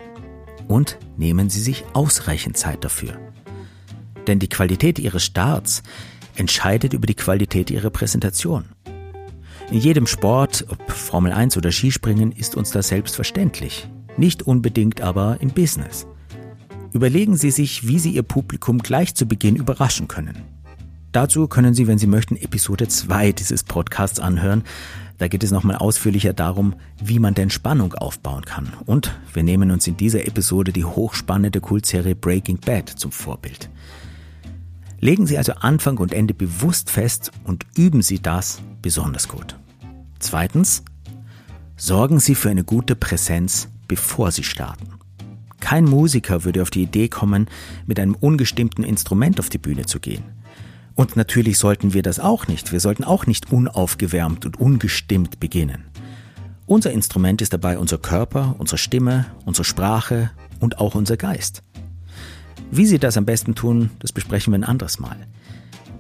Und 0.66 0.98
nehmen 1.16 1.48
Sie 1.48 1.60
sich 1.60 1.84
ausreichend 1.92 2.56
Zeit 2.56 2.82
dafür. 2.82 3.16
Denn 4.26 4.40
die 4.40 4.48
Qualität 4.48 4.98
Ihres 4.98 5.22
Starts 5.24 5.84
entscheidet 6.34 6.92
über 6.92 7.06
die 7.06 7.14
Qualität 7.14 7.70
Ihrer 7.70 7.90
Präsentation. 7.90 8.64
In 9.70 9.78
jedem 9.78 10.08
Sport, 10.08 10.66
ob 10.70 10.90
Formel 10.90 11.30
1 11.30 11.56
oder 11.56 11.70
Skispringen, 11.70 12.32
ist 12.32 12.56
uns 12.56 12.72
das 12.72 12.88
selbstverständlich. 12.88 13.88
Nicht 14.16 14.42
unbedingt 14.42 15.02
aber 15.02 15.36
im 15.40 15.50
Business. 15.50 16.08
Überlegen 16.92 17.36
Sie 17.36 17.52
sich, 17.52 17.86
wie 17.86 18.00
Sie 18.00 18.10
Ihr 18.10 18.24
Publikum 18.24 18.78
gleich 18.78 19.14
zu 19.14 19.26
Beginn 19.26 19.54
überraschen 19.54 20.08
können. 20.08 20.57
Dazu 21.18 21.48
können 21.48 21.74
Sie, 21.74 21.88
wenn 21.88 21.98
Sie 21.98 22.06
möchten, 22.06 22.36
Episode 22.36 22.86
2 22.86 23.32
dieses 23.32 23.64
Podcasts 23.64 24.20
anhören. 24.20 24.62
Da 25.18 25.26
geht 25.26 25.42
es 25.42 25.50
nochmal 25.50 25.74
ausführlicher 25.74 26.32
darum, 26.32 26.76
wie 27.02 27.18
man 27.18 27.34
denn 27.34 27.50
Spannung 27.50 27.92
aufbauen 27.94 28.44
kann. 28.44 28.72
Und 28.86 29.18
wir 29.32 29.42
nehmen 29.42 29.72
uns 29.72 29.88
in 29.88 29.96
dieser 29.96 30.28
Episode 30.28 30.72
die 30.72 30.84
hochspannende 30.84 31.60
Kultserie 31.60 32.14
Breaking 32.14 32.58
Bad 32.58 32.88
zum 32.88 33.10
Vorbild. 33.10 33.68
Legen 35.00 35.26
Sie 35.26 35.36
also 35.36 35.54
Anfang 35.54 35.98
und 35.98 36.12
Ende 36.12 36.34
bewusst 36.34 36.88
fest 36.88 37.32
und 37.42 37.66
üben 37.76 38.02
Sie 38.02 38.20
das 38.22 38.60
besonders 38.80 39.26
gut. 39.26 39.56
Zweitens, 40.20 40.84
sorgen 41.76 42.20
Sie 42.20 42.36
für 42.36 42.50
eine 42.50 42.62
gute 42.62 42.94
Präsenz, 42.94 43.66
bevor 43.88 44.30
Sie 44.30 44.44
starten. 44.44 44.86
Kein 45.58 45.84
Musiker 45.84 46.44
würde 46.44 46.62
auf 46.62 46.70
die 46.70 46.84
Idee 46.84 47.08
kommen, 47.08 47.48
mit 47.86 47.98
einem 47.98 48.14
ungestimmten 48.14 48.84
Instrument 48.84 49.40
auf 49.40 49.48
die 49.48 49.58
Bühne 49.58 49.84
zu 49.84 49.98
gehen. 49.98 50.37
Und 50.98 51.14
natürlich 51.14 51.58
sollten 51.58 51.94
wir 51.94 52.02
das 52.02 52.18
auch 52.18 52.48
nicht. 52.48 52.72
Wir 52.72 52.80
sollten 52.80 53.04
auch 53.04 53.24
nicht 53.26 53.52
unaufgewärmt 53.52 54.44
und 54.44 54.58
ungestimmt 54.58 55.38
beginnen. 55.38 55.84
Unser 56.66 56.90
Instrument 56.90 57.40
ist 57.40 57.52
dabei 57.52 57.78
unser 57.78 57.98
Körper, 57.98 58.56
unsere 58.58 58.78
Stimme, 58.78 59.26
unsere 59.44 59.62
Sprache 59.62 60.32
und 60.58 60.78
auch 60.78 60.96
unser 60.96 61.16
Geist. 61.16 61.62
Wie 62.72 62.84
Sie 62.84 62.98
das 62.98 63.16
am 63.16 63.26
besten 63.26 63.54
tun, 63.54 63.90
das 64.00 64.10
besprechen 64.10 64.52
wir 64.52 64.58
ein 64.58 64.64
anderes 64.64 64.98
Mal. 64.98 65.28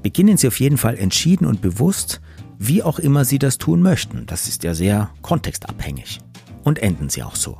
Beginnen 0.02 0.36
Sie 0.36 0.48
auf 0.48 0.58
jeden 0.58 0.78
Fall 0.78 0.98
entschieden 0.98 1.46
und 1.46 1.62
bewusst, 1.62 2.20
wie 2.58 2.82
auch 2.82 2.98
immer 2.98 3.24
Sie 3.24 3.38
das 3.38 3.56
tun 3.56 3.82
möchten. 3.82 4.26
Das 4.26 4.48
ist 4.48 4.64
ja 4.64 4.74
sehr 4.74 5.10
kontextabhängig. 5.22 6.18
Und 6.64 6.80
enden 6.80 7.08
Sie 7.08 7.22
auch 7.22 7.36
so. 7.36 7.58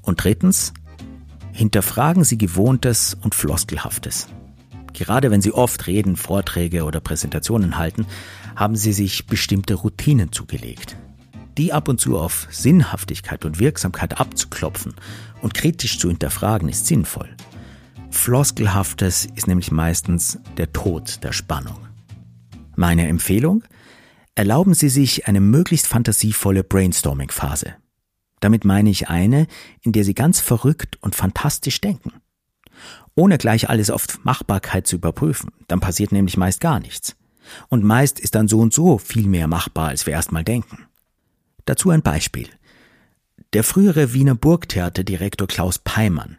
Und 0.00 0.24
drittens, 0.24 0.72
hinterfragen 1.52 2.24
Sie 2.24 2.38
Gewohntes 2.38 3.14
und 3.20 3.34
Floskelhaftes. 3.34 4.28
Gerade 4.96 5.30
wenn 5.30 5.42
Sie 5.42 5.52
oft 5.52 5.86
Reden, 5.86 6.16
Vorträge 6.16 6.84
oder 6.84 7.00
Präsentationen 7.00 7.76
halten, 7.76 8.06
haben 8.56 8.76
Sie 8.76 8.94
sich 8.94 9.26
bestimmte 9.26 9.74
Routinen 9.74 10.32
zugelegt. 10.32 10.96
Die 11.58 11.74
ab 11.74 11.88
und 11.88 12.00
zu 12.00 12.18
auf 12.18 12.48
Sinnhaftigkeit 12.50 13.44
und 13.44 13.58
Wirksamkeit 13.58 14.18
abzuklopfen 14.18 14.94
und 15.42 15.52
kritisch 15.52 15.98
zu 15.98 16.08
hinterfragen 16.08 16.70
ist 16.70 16.86
sinnvoll. 16.86 17.28
Floskelhaftes 18.10 19.28
ist 19.34 19.46
nämlich 19.46 19.70
meistens 19.70 20.38
der 20.56 20.72
Tod 20.72 21.22
der 21.22 21.32
Spannung. 21.32 21.76
Meine 22.74 23.06
Empfehlung? 23.06 23.64
Erlauben 24.34 24.72
Sie 24.72 24.88
sich 24.88 25.28
eine 25.28 25.40
möglichst 25.40 25.86
fantasievolle 25.86 26.64
Brainstorming-Phase. 26.64 27.74
Damit 28.40 28.64
meine 28.64 28.88
ich 28.88 29.08
eine, 29.08 29.46
in 29.82 29.92
der 29.92 30.04
Sie 30.04 30.14
ganz 30.14 30.40
verrückt 30.40 30.96
und 31.02 31.14
fantastisch 31.14 31.82
denken. 31.82 32.12
Ohne 33.14 33.38
gleich 33.38 33.68
alles 33.68 33.90
auf 33.90 34.06
Machbarkeit 34.24 34.86
zu 34.86 34.96
überprüfen, 34.96 35.50
dann 35.68 35.80
passiert 35.80 36.12
nämlich 36.12 36.36
meist 36.36 36.60
gar 36.60 36.80
nichts. 36.80 37.16
Und 37.68 37.84
meist 37.84 38.20
ist 38.20 38.34
dann 38.34 38.48
so 38.48 38.58
und 38.58 38.74
so 38.74 38.98
viel 38.98 39.28
mehr 39.28 39.46
machbar, 39.46 39.88
als 39.88 40.06
wir 40.06 40.12
erstmal 40.12 40.44
denken. 40.44 40.86
Dazu 41.64 41.90
ein 41.90 42.02
Beispiel. 42.02 42.48
Der 43.52 43.64
frühere 43.64 44.12
Wiener 44.12 44.34
Burgtheaterdirektor 44.34 45.46
Klaus 45.46 45.78
Peimann 45.78 46.38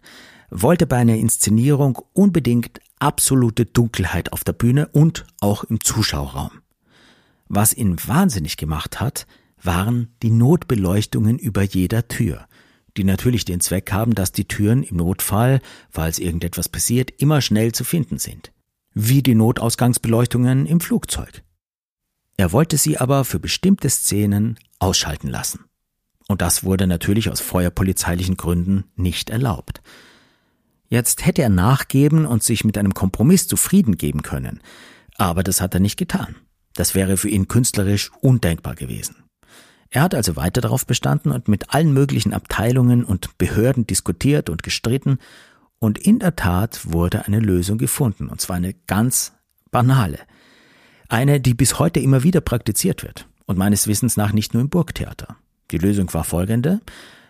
wollte 0.49 0.87
bei 0.87 0.97
einer 0.97 1.15
Inszenierung 1.15 1.99
unbedingt 2.13 2.79
absolute 2.99 3.65
Dunkelheit 3.65 4.33
auf 4.33 4.43
der 4.43 4.53
Bühne 4.53 4.87
und 4.87 5.25
auch 5.39 5.63
im 5.63 5.81
Zuschauerraum. 5.81 6.51
Was 7.47 7.73
ihn 7.73 7.95
wahnsinnig 8.05 8.57
gemacht 8.57 8.99
hat, 8.99 9.25
waren 9.61 10.09
die 10.21 10.31
Notbeleuchtungen 10.31 11.39
über 11.39 11.63
jeder 11.63 12.07
Tür, 12.07 12.47
die 12.97 13.03
natürlich 13.03 13.45
den 13.45 13.61
Zweck 13.61 13.91
haben, 13.91 14.15
dass 14.15 14.31
die 14.31 14.45
Türen 14.45 14.83
im 14.83 14.97
Notfall, 14.97 15.61
falls 15.89 16.19
irgendetwas 16.19 16.67
passiert, 16.67 17.11
immer 17.21 17.41
schnell 17.41 17.71
zu 17.71 17.83
finden 17.83 18.17
sind. 18.17 18.51
Wie 18.93 19.21
die 19.21 19.35
Notausgangsbeleuchtungen 19.35 20.65
im 20.65 20.79
Flugzeug. 20.79 21.43
Er 22.35 22.51
wollte 22.51 22.77
sie 22.77 22.97
aber 22.97 23.25
für 23.25 23.39
bestimmte 23.39 23.89
Szenen 23.89 24.59
ausschalten 24.79 25.27
lassen. 25.27 25.65
Und 26.27 26.41
das 26.41 26.63
wurde 26.63 26.87
natürlich 26.87 27.29
aus 27.29 27.39
feuerpolizeilichen 27.39 28.37
Gründen 28.37 28.85
nicht 28.95 29.29
erlaubt. 29.29 29.81
Jetzt 30.89 31.25
hätte 31.25 31.41
er 31.41 31.49
nachgeben 31.49 32.25
und 32.25 32.43
sich 32.43 32.63
mit 32.63 32.77
einem 32.77 32.93
Kompromiss 32.93 33.47
zufrieden 33.47 33.97
geben 33.97 34.23
können. 34.23 34.61
Aber 35.15 35.43
das 35.43 35.61
hat 35.61 35.73
er 35.73 35.79
nicht 35.79 35.97
getan. 35.97 36.35
Das 36.73 36.95
wäre 36.95 37.17
für 37.17 37.29
ihn 37.29 37.47
künstlerisch 37.47 38.11
undenkbar 38.21 38.75
gewesen. 38.75 39.26
Er 39.89 40.01
hat 40.01 40.15
also 40.15 40.35
weiter 40.35 40.61
darauf 40.61 40.85
bestanden 40.85 41.31
und 41.31 41.47
mit 41.47 41.73
allen 41.73 41.93
möglichen 41.93 42.33
Abteilungen 42.33 43.03
und 43.03 43.37
Behörden 43.37 43.87
diskutiert 43.87 44.49
und 44.49 44.63
gestritten, 44.63 45.19
und 45.79 45.99
in 45.99 46.17
der 46.17 46.35
Tat 46.35 46.91
wurde 46.91 47.25
eine 47.25 47.39
Lösung 47.39 47.77
gefunden, 47.77 48.29
und 48.29 48.41
zwar 48.41 48.55
eine 48.55 48.73
ganz 48.87 49.33
banale. 49.69 50.17
Eine, 51.07 51.39
die 51.39 51.53
bis 51.53 51.77
heute 51.77 51.99
immer 51.99 52.23
wieder 52.23 52.41
praktiziert 52.41 53.03
wird, 53.03 53.27
und 53.45 53.57
meines 53.57 53.87
Wissens 53.87 54.17
nach 54.17 54.33
nicht 54.33 54.53
nur 54.53 54.61
im 54.61 54.69
Burgtheater. 54.69 55.37
Die 55.71 55.77
Lösung 55.77 56.11
war 56.13 56.23
folgende. 56.23 56.79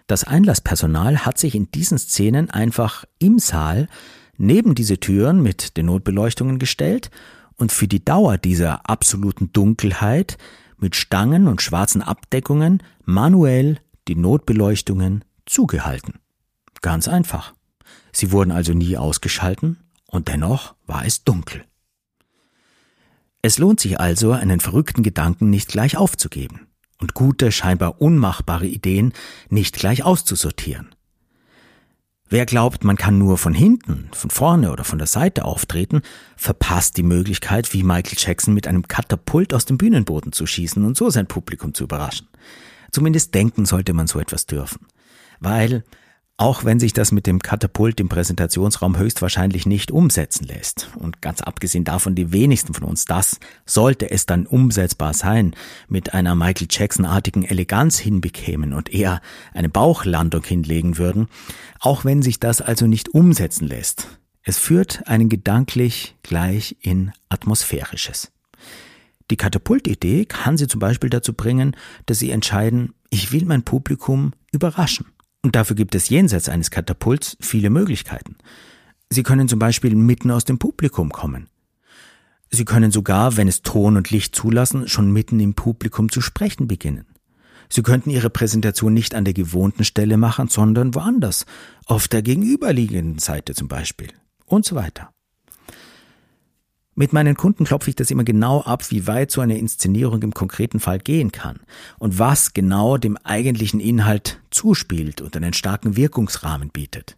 Das 0.07 0.23
Einlasspersonal 0.23 1.25
hat 1.25 1.37
sich 1.37 1.55
in 1.55 1.69
diesen 1.71 1.97
Szenen 1.97 2.49
einfach 2.49 3.03
im 3.19 3.39
Saal 3.39 3.89
neben 4.37 4.75
diese 4.75 4.99
Türen 4.99 5.41
mit 5.41 5.75
den 5.75 5.87
Notbeleuchtungen 5.87 6.59
gestellt 6.59 7.11
und 7.57 7.71
für 7.71 7.87
die 7.87 8.05
Dauer 8.05 8.37
dieser 8.37 8.89
absoluten 8.89 9.51
Dunkelheit 9.51 10.37
mit 10.77 10.95
Stangen 10.95 11.47
und 11.47 11.61
schwarzen 11.61 12.01
Abdeckungen 12.01 12.83
manuell 13.03 13.79
die 14.07 14.15
Notbeleuchtungen 14.15 15.23
zugehalten. 15.45 16.19
Ganz 16.81 17.07
einfach. 17.07 17.53
Sie 18.11 18.31
wurden 18.31 18.51
also 18.51 18.73
nie 18.73 18.97
ausgeschalten 18.97 19.77
und 20.05 20.27
dennoch 20.27 20.75
war 20.85 21.05
es 21.05 21.23
dunkel. 21.23 21.65
Es 23.41 23.57
lohnt 23.57 23.79
sich 23.79 23.99
also, 23.99 24.31
einen 24.31 24.59
verrückten 24.59 25.03
Gedanken 25.03 25.49
nicht 25.49 25.69
gleich 25.69 25.97
aufzugeben 25.97 26.67
und 26.99 27.13
gute, 27.13 27.51
scheinbar 27.51 28.01
unmachbare 28.01 28.67
Ideen 28.67 29.13
nicht 29.49 29.75
gleich 29.75 30.03
auszusortieren. 30.03 30.89
Wer 32.29 32.45
glaubt, 32.45 32.83
man 32.83 32.97
kann 32.97 33.17
nur 33.17 33.37
von 33.37 33.53
hinten, 33.53 34.09
von 34.11 34.29
vorne 34.29 34.71
oder 34.71 34.83
von 34.83 34.97
der 34.97 35.07
Seite 35.07 35.45
auftreten, 35.45 36.01
verpasst 36.35 36.97
die 36.97 37.03
Möglichkeit, 37.03 37.73
wie 37.73 37.83
Michael 37.83 38.17
Jackson 38.17 38.53
mit 38.53 38.67
einem 38.67 38.87
Katapult 38.87 39.53
aus 39.53 39.65
dem 39.65 39.77
Bühnenboden 39.77 40.33
zu 40.33 40.45
schießen 40.45 40.83
und 40.83 40.97
so 40.97 41.09
sein 41.09 41.27
Publikum 41.27 41.73
zu 41.73 41.85
überraschen. 41.85 42.27
Zumindest 42.91 43.33
denken 43.33 43.65
sollte 43.65 43.93
man 43.93 44.07
so 44.07 44.19
etwas 44.19 44.45
dürfen. 44.45 44.87
Weil 45.39 45.83
auch 46.37 46.63
wenn 46.63 46.79
sich 46.79 46.93
das 46.93 47.11
mit 47.11 47.25
dem 47.25 47.39
Katapult 47.39 47.99
im 47.99 48.09
Präsentationsraum 48.09 48.99
höchstwahrscheinlich 48.99 49.65
nicht 49.65 49.89
umsetzen 49.89 50.45
lässt. 50.45 50.89
Und 50.95 51.19
ganz 51.19 51.41
abgesehen 51.41 51.83
davon, 51.83 52.13
die 52.13 52.31
wenigsten 52.31 52.75
von 52.75 52.83
uns 52.83 53.05
das, 53.05 53.39
sollte 53.65 54.11
es 54.11 54.27
dann 54.27 54.45
umsetzbar 54.45 55.15
sein, 55.15 55.55
mit 55.87 56.13
einer 56.13 56.35
Michael 56.35 56.67
Jackson-artigen 56.69 57.43
Eleganz 57.43 57.97
hinbekämen 57.97 58.73
und 58.73 58.93
eher 58.93 59.19
eine 59.51 59.69
Bauchlandung 59.69 60.43
hinlegen 60.43 60.99
würden, 60.99 61.27
auch 61.79 62.05
wenn 62.05 62.21
sich 62.21 62.39
das 62.39 62.61
also 62.61 62.85
nicht 62.85 63.09
umsetzen 63.09 63.67
lässt. 63.67 64.07
Es 64.43 64.59
führt 64.59 65.07
einen 65.07 65.29
gedanklich 65.29 66.15
gleich 66.21 66.77
in 66.81 67.11
Atmosphärisches. 67.29 68.31
Die 69.31 69.37
Katapultidee 69.37 70.25
kann 70.25 70.55
Sie 70.55 70.67
zum 70.67 70.79
Beispiel 70.79 71.09
dazu 71.09 71.33
bringen, 71.33 71.75
dass 72.05 72.19
Sie 72.19 72.29
entscheiden, 72.29 72.93
ich 73.09 73.31
will 73.31 73.43
mein 73.45 73.63
Publikum 73.63 74.33
überraschen. 74.51 75.07
Und 75.47 75.55
dafür 75.55 75.77
gibt 75.77 75.95
es 75.95 76.09
jenseits 76.09 76.49
eines 76.49 76.71
Katapults 76.71 77.37
viele 77.39 77.69
Möglichkeiten. 77.69 78.35
Sie 79.09 79.23
können 79.23 79.47
zum 79.47 79.59
Beispiel 79.59 79.95
mitten 79.95 80.29
aus 80.29 80.43
dem 80.43 80.59
Publikum 80.59 81.09
kommen. 81.09 81.47
Sie 82.49 82.65
können 82.65 82.91
sogar, 82.91 83.37
wenn 83.37 83.47
es 83.47 83.61
Ton 83.61 83.95
und 83.95 84.11
Licht 84.11 84.35
zulassen, 84.35 84.89
schon 84.89 85.13
mitten 85.13 85.39
im 85.39 85.53
Publikum 85.53 86.11
zu 86.11 86.19
sprechen 86.19 86.67
beginnen. 86.67 87.05
Sie 87.69 87.81
könnten 87.81 88.09
Ihre 88.09 88.29
Präsentation 88.29 88.93
nicht 88.93 89.15
an 89.15 89.23
der 89.23 89.33
gewohnten 89.33 89.85
Stelle 89.85 90.17
machen, 90.17 90.49
sondern 90.49 90.93
woanders, 90.95 91.45
auf 91.85 92.09
der 92.09 92.23
gegenüberliegenden 92.23 93.19
Seite 93.19 93.53
zum 93.53 93.69
Beispiel 93.69 94.09
und 94.47 94.65
so 94.65 94.75
weiter. 94.75 95.13
Mit 96.99 97.13
meinen 97.13 97.37
Kunden 97.37 97.63
klopfe 97.63 97.91
ich 97.91 97.95
das 97.95 98.09
immer 98.09 98.23
genau 98.23 98.61
ab, 98.61 98.89
wie 98.89 99.05
weit 99.05 99.29
so 99.29 99.39
eine 99.39 99.59
Inszenierung 99.59 100.23
im 100.23 100.33
konkreten 100.33 100.79
Fall 100.79 100.97
gehen 100.97 101.31
kann 101.31 101.59
und 101.99 102.17
was 102.17 102.53
genau 102.53 102.97
dem 102.97 103.17
eigentlichen 103.17 103.79
Inhalt 103.79 104.41
zuspielt 104.49 105.21
und 105.21 105.37
einen 105.37 105.53
starken 105.53 105.95
Wirkungsrahmen 105.95 106.69
bietet. 106.69 107.15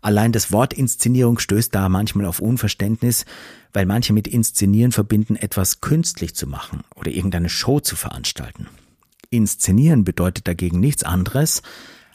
Allein 0.00 0.32
das 0.32 0.52
Wort 0.52 0.72
Inszenierung 0.72 1.38
stößt 1.38 1.74
da 1.74 1.90
manchmal 1.90 2.24
auf 2.24 2.40
Unverständnis, 2.40 3.26
weil 3.74 3.84
manche 3.84 4.14
mit 4.14 4.26
Inszenieren 4.26 4.92
verbinden, 4.92 5.36
etwas 5.36 5.82
künstlich 5.82 6.34
zu 6.34 6.46
machen 6.46 6.80
oder 6.94 7.10
irgendeine 7.10 7.50
Show 7.50 7.80
zu 7.80 7.94
veranstalten. 7.94 8.68
Inszenieren 9.28 10.04
bedeutet 10.04 10.48
dagegen 10.48 10.80
nichts 10.80 11.02
anderes, 11.02 11.60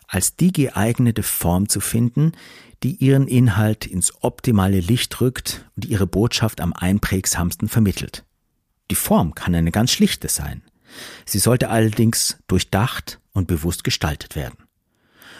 als 0.07 0.37
die 0.37 0.51
geeignete 0.51 1.21
Form 1.21 1.69
zu 1.69 1.81
finden, 1.81 2.31
die 2.83 2.95
ihren 2.95 3.27
Inhalt 3.27 3.85
ins 3.85 4.13
optimale 4.21 4.79
Licht 4.79 5.21
rückt 5.21 5.69
und 5.75 5.85
ihre 5.85 6.05
Botschaft 6.05 6.59
am 6.59 6.73
einprägsamsten 6.73 7.69
vermittelt. 7.69 8.25
Die 8.91 8.95
Form 8.95 9.33
kann 9.33 9.55
eine 9.55 9.71
ganz 9.71 9.91
schlichte 9.91 10.27
sein. 10.27 10.61
Sie 11.25 11.39
sollte 11.39 11.69
allerdings 11.69 12.37
durchdacht 12.47 13.19
und 13.31 13.47
bewusst 13.47 13.83
gestaltet 13.83 14.35
werden. 14.35 14.57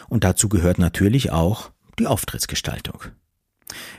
Und 0.07 0.23
dazu 0.23 0.49
gehört 0.49 0.79
natürlich 0.79 1.31
auch 1.31 1.71
die 1.99 2.07
Auftrittsgestaltung. 2.07 3.03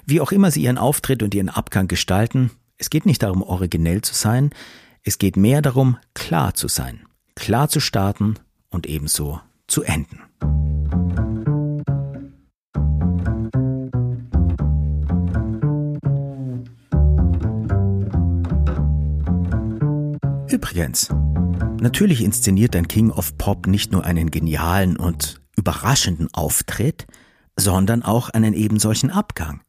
Wie 0.06 0.20
auch 0.20 0.32
immer 0.32 0.50
Sie 0.50 0.62
Ihren 0.62 0.78
Auftritt 0.78 1.22
und 1.22 1.34
Ihren 1.34 1.48
Abgang 1.48 1.86
gestalten, 1.86 2.50
es 2.76 2.90
geht 2.90 3.06
nicht 3.06 3.22
darum, 3.22 3.42
originell 3.42 4.02
zu 4.02 4.14
sein, 4.14 4.50
es 5.02 5.18
geht 5.18 5.36
mehr 5.36 5.62
darum, 5.62 5.98
klar 6.14 6.54
zu 6.54 6.66
sein, 6.66 7.06
klar 7.34 7.68
zu 7.68 7.80
starten 7.80 8.34
und 8.70 8.86
ebenso 8.86 9.40
zu 9.66 9.82
enden. 9.82 10.22
Übrigens, 20.54 21.08
natürlich 21.80 22.22
inszeniert 22.22 22.76
ein 22.76 22.86
King 22.86 23.10
of 23.10 23.36
Pop 23.38 23.66
nicht 23.66 23.90
nur 23.90 24.04
einen 24.04 24.30
genialen 24.30 24.96
und 24.96 25.40
überraschenden 25.56 26.32
Auftritt, 26.32 27.08
sondern 27.56 28.04
auch 28.04 28.30
einen 28.30 28.54
ebensolchen 28.54 29.10
Abgang. 29.10 29.62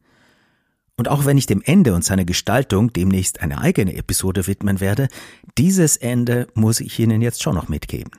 Und 0.96 1.08
auch 1.08 1.24
wenn 1.24 1.38
ich 1.38 1.46
dem 1.46 1.60
Ende 1.60 1.92
und 1.92 2.04
seiner 2.04 2.24
Gestaltung 2.24 2.92
demnächst 2.92 3.40
eine 3.40 3.58
eigene 3.58 3.96
Episode 3.96 4.46
widmen 4.46 4.78
werde, 4.78 5.08
dieses 5.58 5.96
Ende 5.96 6.46
muss 6.54 6.78
ich 6.78 6.96
Ihnen 7.00 7.20
jetzt 7.20 7.42
schon 7.42 7.56
noch 7.56 7.66
mitgeben. 7.68 8.12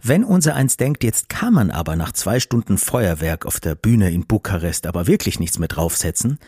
Wenn 0.00 0.22
unser 0.22 0.54
eins 0.54 0.76
denkt, 0.76 1.02
jetzt 1.02 1.28
kann 1.28 1.54
man 1.54 1.72
aber 1.72 1.96
nach 1.96 2.12
zwei 2.12 2.38
Stunden 2.38 2.78
Feuerwerk 2.78 3.46
auf 3.46 3.58
der 3.58 3.74
Bühne 3.74 4.12
in 4.12 4.28
Bukarest 4.28 4.86
aber 4.86 5.08
wirklich 5.08 5.40
nichts 5.40 5.58
mehr 5.58 5.66
draufsetzen, 5.66 6.38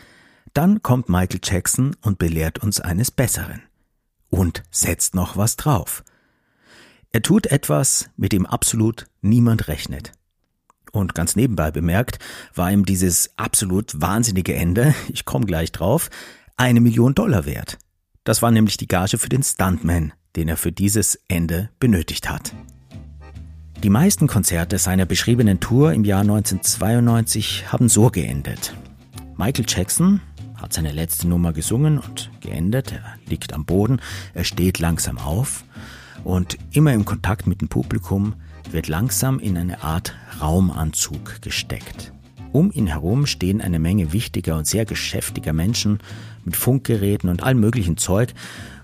dann 0.53 0.81
kommt 0.83 1.09
Michael 1.09 1.41
Jackson 1.43 1.97
und 2.01 2.17
belehrt 2.17 2.59
uns 2.59 2.79
eines 2.79 3.11
Besseren 3.11 3.61
und 4.29 4.63
setzt 4.71 5.15
noch 5.15 5.37
was 5.37 5.55
drauf. 5.55 6.03
Er 7.11 7.21
tut 7.21 7.47
etwas, 7.47 8.09
mit 8.17 8.33
dem 8.33 8.45
absolut 8.45 9.07
niemand 9.21 9.67
rechnet. 9.67 10.11
Und 10.91 11.15
ganz 11.15 11.35
nebenbei 11.35 11.71
bemerkt, 11.71 12.19
war 12.53 12.71
ihm 12.71 12.85
dieses 12.85 13.31
absolut 13.37 14.01
wahnsinnige 14.01 14.55
Ende, 14.55 14.93
ich 15.07 15.25
komme 15.25 15.45
gleich 15.45 15.71
drauf, 15.71 16.09
eine 16.57 16.81
Million 16.81 17.15
Dollar 17.15 17.45
wert. 17.45 17.77
Das 18.23 18.41
war 18.41 18.51
nämlich 18.51 18.77
die 18.77 18.87
Gage 18.87 19.17
für 19.17 19.29
den 19.29 19.43
Stuntman, 19.43 20.13
den 20.35 20.49
er 20.49 20.57
für 20.57 20.71
dieses 20.71 21.19
Ende 21.27 21.69
benötigt 21.79 22.29
hat. 22.29 22.53
Die 23.83 23.89
meisten 23.89 24.27
Konzerte 24.27 24.77
seiner 24.77 25.05
beschriebenen 25.05 25.59
Tour 25.59 25.93
im 25.93 26.05
Jahr 26.05 26.21
1992 26.21 27.71
haben 27.71 27.87
so 27.87 28.09
geendet. 28.09 28.73
Michael 29.37 29.65
Jackson 29.67 30.21
hat 30.57 30.73
seine 30.73 30.91
letzte 30.91 31.27
Nummer 31.27 31.53
gesungen 31.53 31.99
und 31.99 32.31
geendet. 32.41 32.91
Er 32.91 33.03
liegt 33.27 33.53
am 33.53 33.65
Boden, 33.65 34.01
er 34.33 34.43
steht 34.43 34.79
langsam 34.79 35.17
auf 35.17 35.63
und 36.23 36.57
immer 36.71 36.93
im 36.93 37.05
Kontakt 37.05 37.47
mit 37.47 37.61
dem 37.61 37.67
Publikum 37.67 38.33
wird 38.71 38.87
langsam 38.87 39.39
in 39.39 39.57
eine 39.57 39.83
Art 39.83 40.15
Raumanzug 40.41 41.41
gesteckt. 41.41 42.11
Um 42.51 42.71
ihn 42.71 42.87
herum 42.87 43.25
stehen 43.25 43.61
eine 43.61 43.79
Menge 43.79 44.13
wichtiger 44.13 44.57
und 44.57 44.65
sehr 44.65 44.85
geschäftiger 44.85 45.53
Menschen 45.53 45.99
mit 46.45 46.55
Funkgeräten 46.55 47.29
und 47.29 47.43
allem 47.43 47.59
möglichen 47.59 47.97
Zeug 47.97 48.33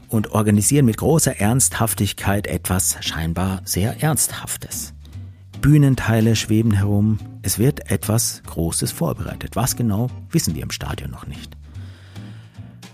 und 0.10 0.31
organisieren 0.31 0.86
mit 0.86 0.97
großer 0.97 1.39
Ernsthaftigkeit 1.39 2.47
etwas 2.47 2.97
scheinbar 2.99 3.62
sehr 3.63 4.03
Ernsthaftes. 4.03 4.93
Bühnenteile 5.62 6.36
schweben 6.36 6.73
herum, 6.73 7.19
es 7.43 7.60
wird 7.60 7.91
etwas 7.91 8.41
Großes 8.47 8.91
vorbereitet. 8.91 9.55
Was 9.55 9.75
genau, 9.75 10.10
wissen 10.31 10.55
wir 10.55 10.63
im 10.63 10.71
Stadion 10.71 11.12
noch 11.12 11.27
nicht. 11.27 11.55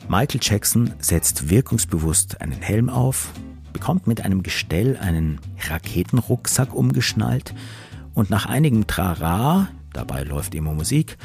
Michael 0.09 0.39
Jackson 0.41 0.93
setzt 0.99 1.49
wirkungsbewusst 1.49 2.39
einen 2.39 2.61
Helm 2.61 2.89
auf, 2.89 3.33
bekommt 3.73 4.07
mit 4.07 4.21
einem 4.21 4.41
Gestell 4.41 4.95
einen 4.95 5.41
Raketenrucksack 5.67 6.73
umgeschnallt 6.73 7.53
und 8.13 8.29
nach 8.29 8.45
einigem 8.45 8.87
Trara, 8.87 9.67
dabei 9.91 10.23
läuft 10.23 10.55
immer 10.55 10.73
Musik, 10.73 11.17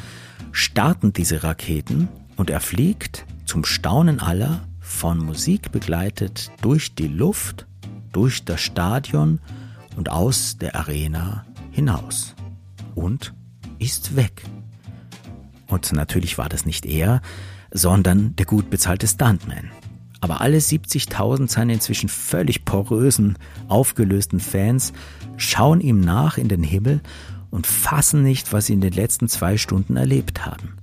starten 0.51 1.13
diese 1.13 1.45
Raketen 1.45 2.09
und 2.37 2.51
er 2.51 2.59
fliegt 2.59 3.25
zum 3.47 3.65
Staunen 3.65 4.19
aller 4.19 4.67
von 4.81 5.19
Musik 5.19 5.71
begleitet 5.71 6.51
durch 6.61 6.97
die 6.97 7.07
Luft, 7.07 7.69
durch 8.13 8.45
das 8.45 8.61
Stadion 8.61 9.39
und 9.97 10.11
aus 10.11 10.59
der 10.59 10.75
Arena 10.75 11.47
hinaus 11.71 12.35
und 12.97 13.33
ist 13.79 14.17
weg. 14.17 14.43
Und 15.69 15.93
natürlich 15.93 16.37
war 16.37 16.49
das 16.49 16.67
nicht 16.67 16.85
er, 16.85 17.23
sondern 17.73 18.37
der 18.37 18.47
gut 18.47 18.71
bezahlte 18.71 19.07
Stuntman. 19.07 19.71
Aber 20.21 20.41
alle 20.41 20.59
70.000 20.59 21.51
seiner 21.51 21.73
inzwischen 21.73 22.09
völlig 22.09 22.65
porösen, 22.65 23.37
aufgelösten 23.67 24.39
Fans 24.39 24.93
schauen 25.37 25.81
ihm 25.81 26.01
nach 26.01 26.39
in 26.39 26.49
den 26.49 26.63
Himmel 26.63 27.01
und 27.51 27.67
fassen 27.67 28.23
nicht, 28.23 28.53
was 28.53 28.67
sie 28.67 28.75
in 28.75 28.81
den 28.81 28.93
letzten 28.93 29.29
zwei 29.29 29.57
Stunden 29.57 29.97
erlebt 29.97 30.47
haben. 30.47 30.75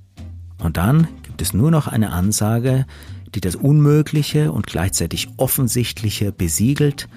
Und 0.58 0.76
dann 0.76 1.08
gibt 1.24 1.42
es 1.42 1.54
nur 1.54 1.72
noch 1.72 1.88
eine 1.88 2.12
Ansage, 2.12 2.86
die 3.34 3.42
das 3.42 3.56
Unmögliche 3.56 4.52
und 4.52 4.68
gleichzeitig 4.68 5.30
Offensichtliche 5.38 6.32
besiegelt. 6.32 7.08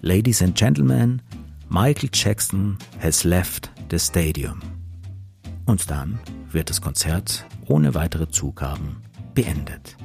Ladies 0.00 0.42
and 0.42 0.54
Gentlemen, 0.54 1.22
Michael 1.68 2.10
Jackson 2.12 2.76
has 3.00 3.24
left 3.24 3.70
the 3.90 3.98
stadium. 3.98 4.60
Und 5.72 5.90
dann 5.90 6.20
wird 6.50 6.68
das 6.68 6.82
Konzert 6.82 7.46
ohne 7.64 7.94
weitere 7.94 8.28
Zugaben 8.28 9.00
beendet. 9.32 9.96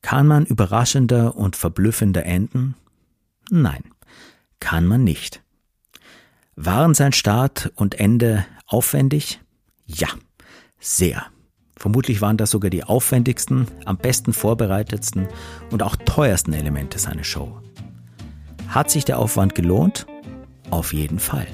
Kann 0.00 0.26
man 0.26 0.44
überraschender 0.46 1.36
und 1.36 1.54
verblüffender 1.54 2.26
enden? 2.26 2.74
Nein, 3.50 3.84
kann 4.58 4.84
man 4.84 5.04
nicht. 5.04 5.44
Waren 6.56 6.94
sein 6.94 7.12
Start 7.12 7.70
und 7.76 8.00
Ende 8.00 8.44
aufwendig? 8.66 9.40
Ja, 9.86 10.08
sehr. 10.80 11.26
Vermutlich 11.76 12.20
waren 12.20 12.38
das 12.38 12.50
sogar 12.50 12.68
die 12.68 12.82
aufwendigsten, 12.82 13.68
am 13.84 13.96
besten 13.96 14.32
vorbereitetsten 14.32 15.28
und 15.70 15.84
auch 15.84 15.94
teuersten 15.94 16.52
Elemente 16.52 16.98
seiner 16.98 17.22
Show. 17.22 17.62
Hat 18.66 18.90
sich 18.90 19.04
der 19.04 19.20
Aufwand 19.20 19.54
gelohnt? 19.54 20.08
Auf 20.68 20.92
jeden 20.92 21.20
Fall 21.20 21.46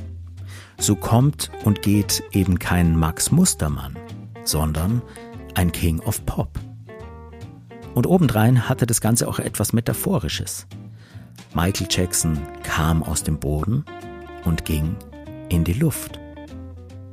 so 0.78 0.96
kommt 0.96 1.50
und 1.64 1.82
geht 1.82 2.22
eben 2.32 2.58
kein 2.58 2.96
Max 2.96 3.30
Mustermann, 3.30 3.96
sondern 4.44 5.02
ein 5.54 5.72
King 5.72 6.00
of 6.00 6.24
Pop. 6.24 6.58
Und 7.94 8.06
obendrein 8.06 8.68
hatte 8.68 8.86
das 8.86 9.00
Ganze 9.00 9.28
auch 9.28 9.40
etwas 9.40 9.72
Metaphorisches. 9.72 10.66
Michael 11.54 11.88
Jackson 11.90 12.38
kam 12.62 13.02
aus 13.02 13.24
dem 13.24 13.38
Boden 13.38 13.84
und 14.44 14.64
ging 14.64 14.94
in 15.48 15.64
die 15.64 15.72
Luft. 15.72 16.20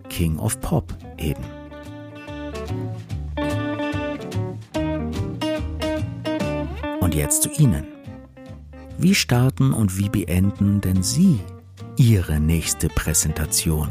King 0.09 0.37
of 0.37 0.59
Pop 0.61 0.95
eben. 1.17 1.43
Und 6.99 7.15
jetzt 7.15 7.43
zu 7.43 7.49
Ihnen. 7.49 7.85
Wie 8.97 9.15
starten 9.15 9.73
und 9.73 9.97
wie 9.97 10.09
beenden 10.09 10.81
denn 10.81 11.01
Sie 11.03 11.39
Ihre 11.97 12.39
nächste 12.39 12.89
Präsentation. 12.89 13.89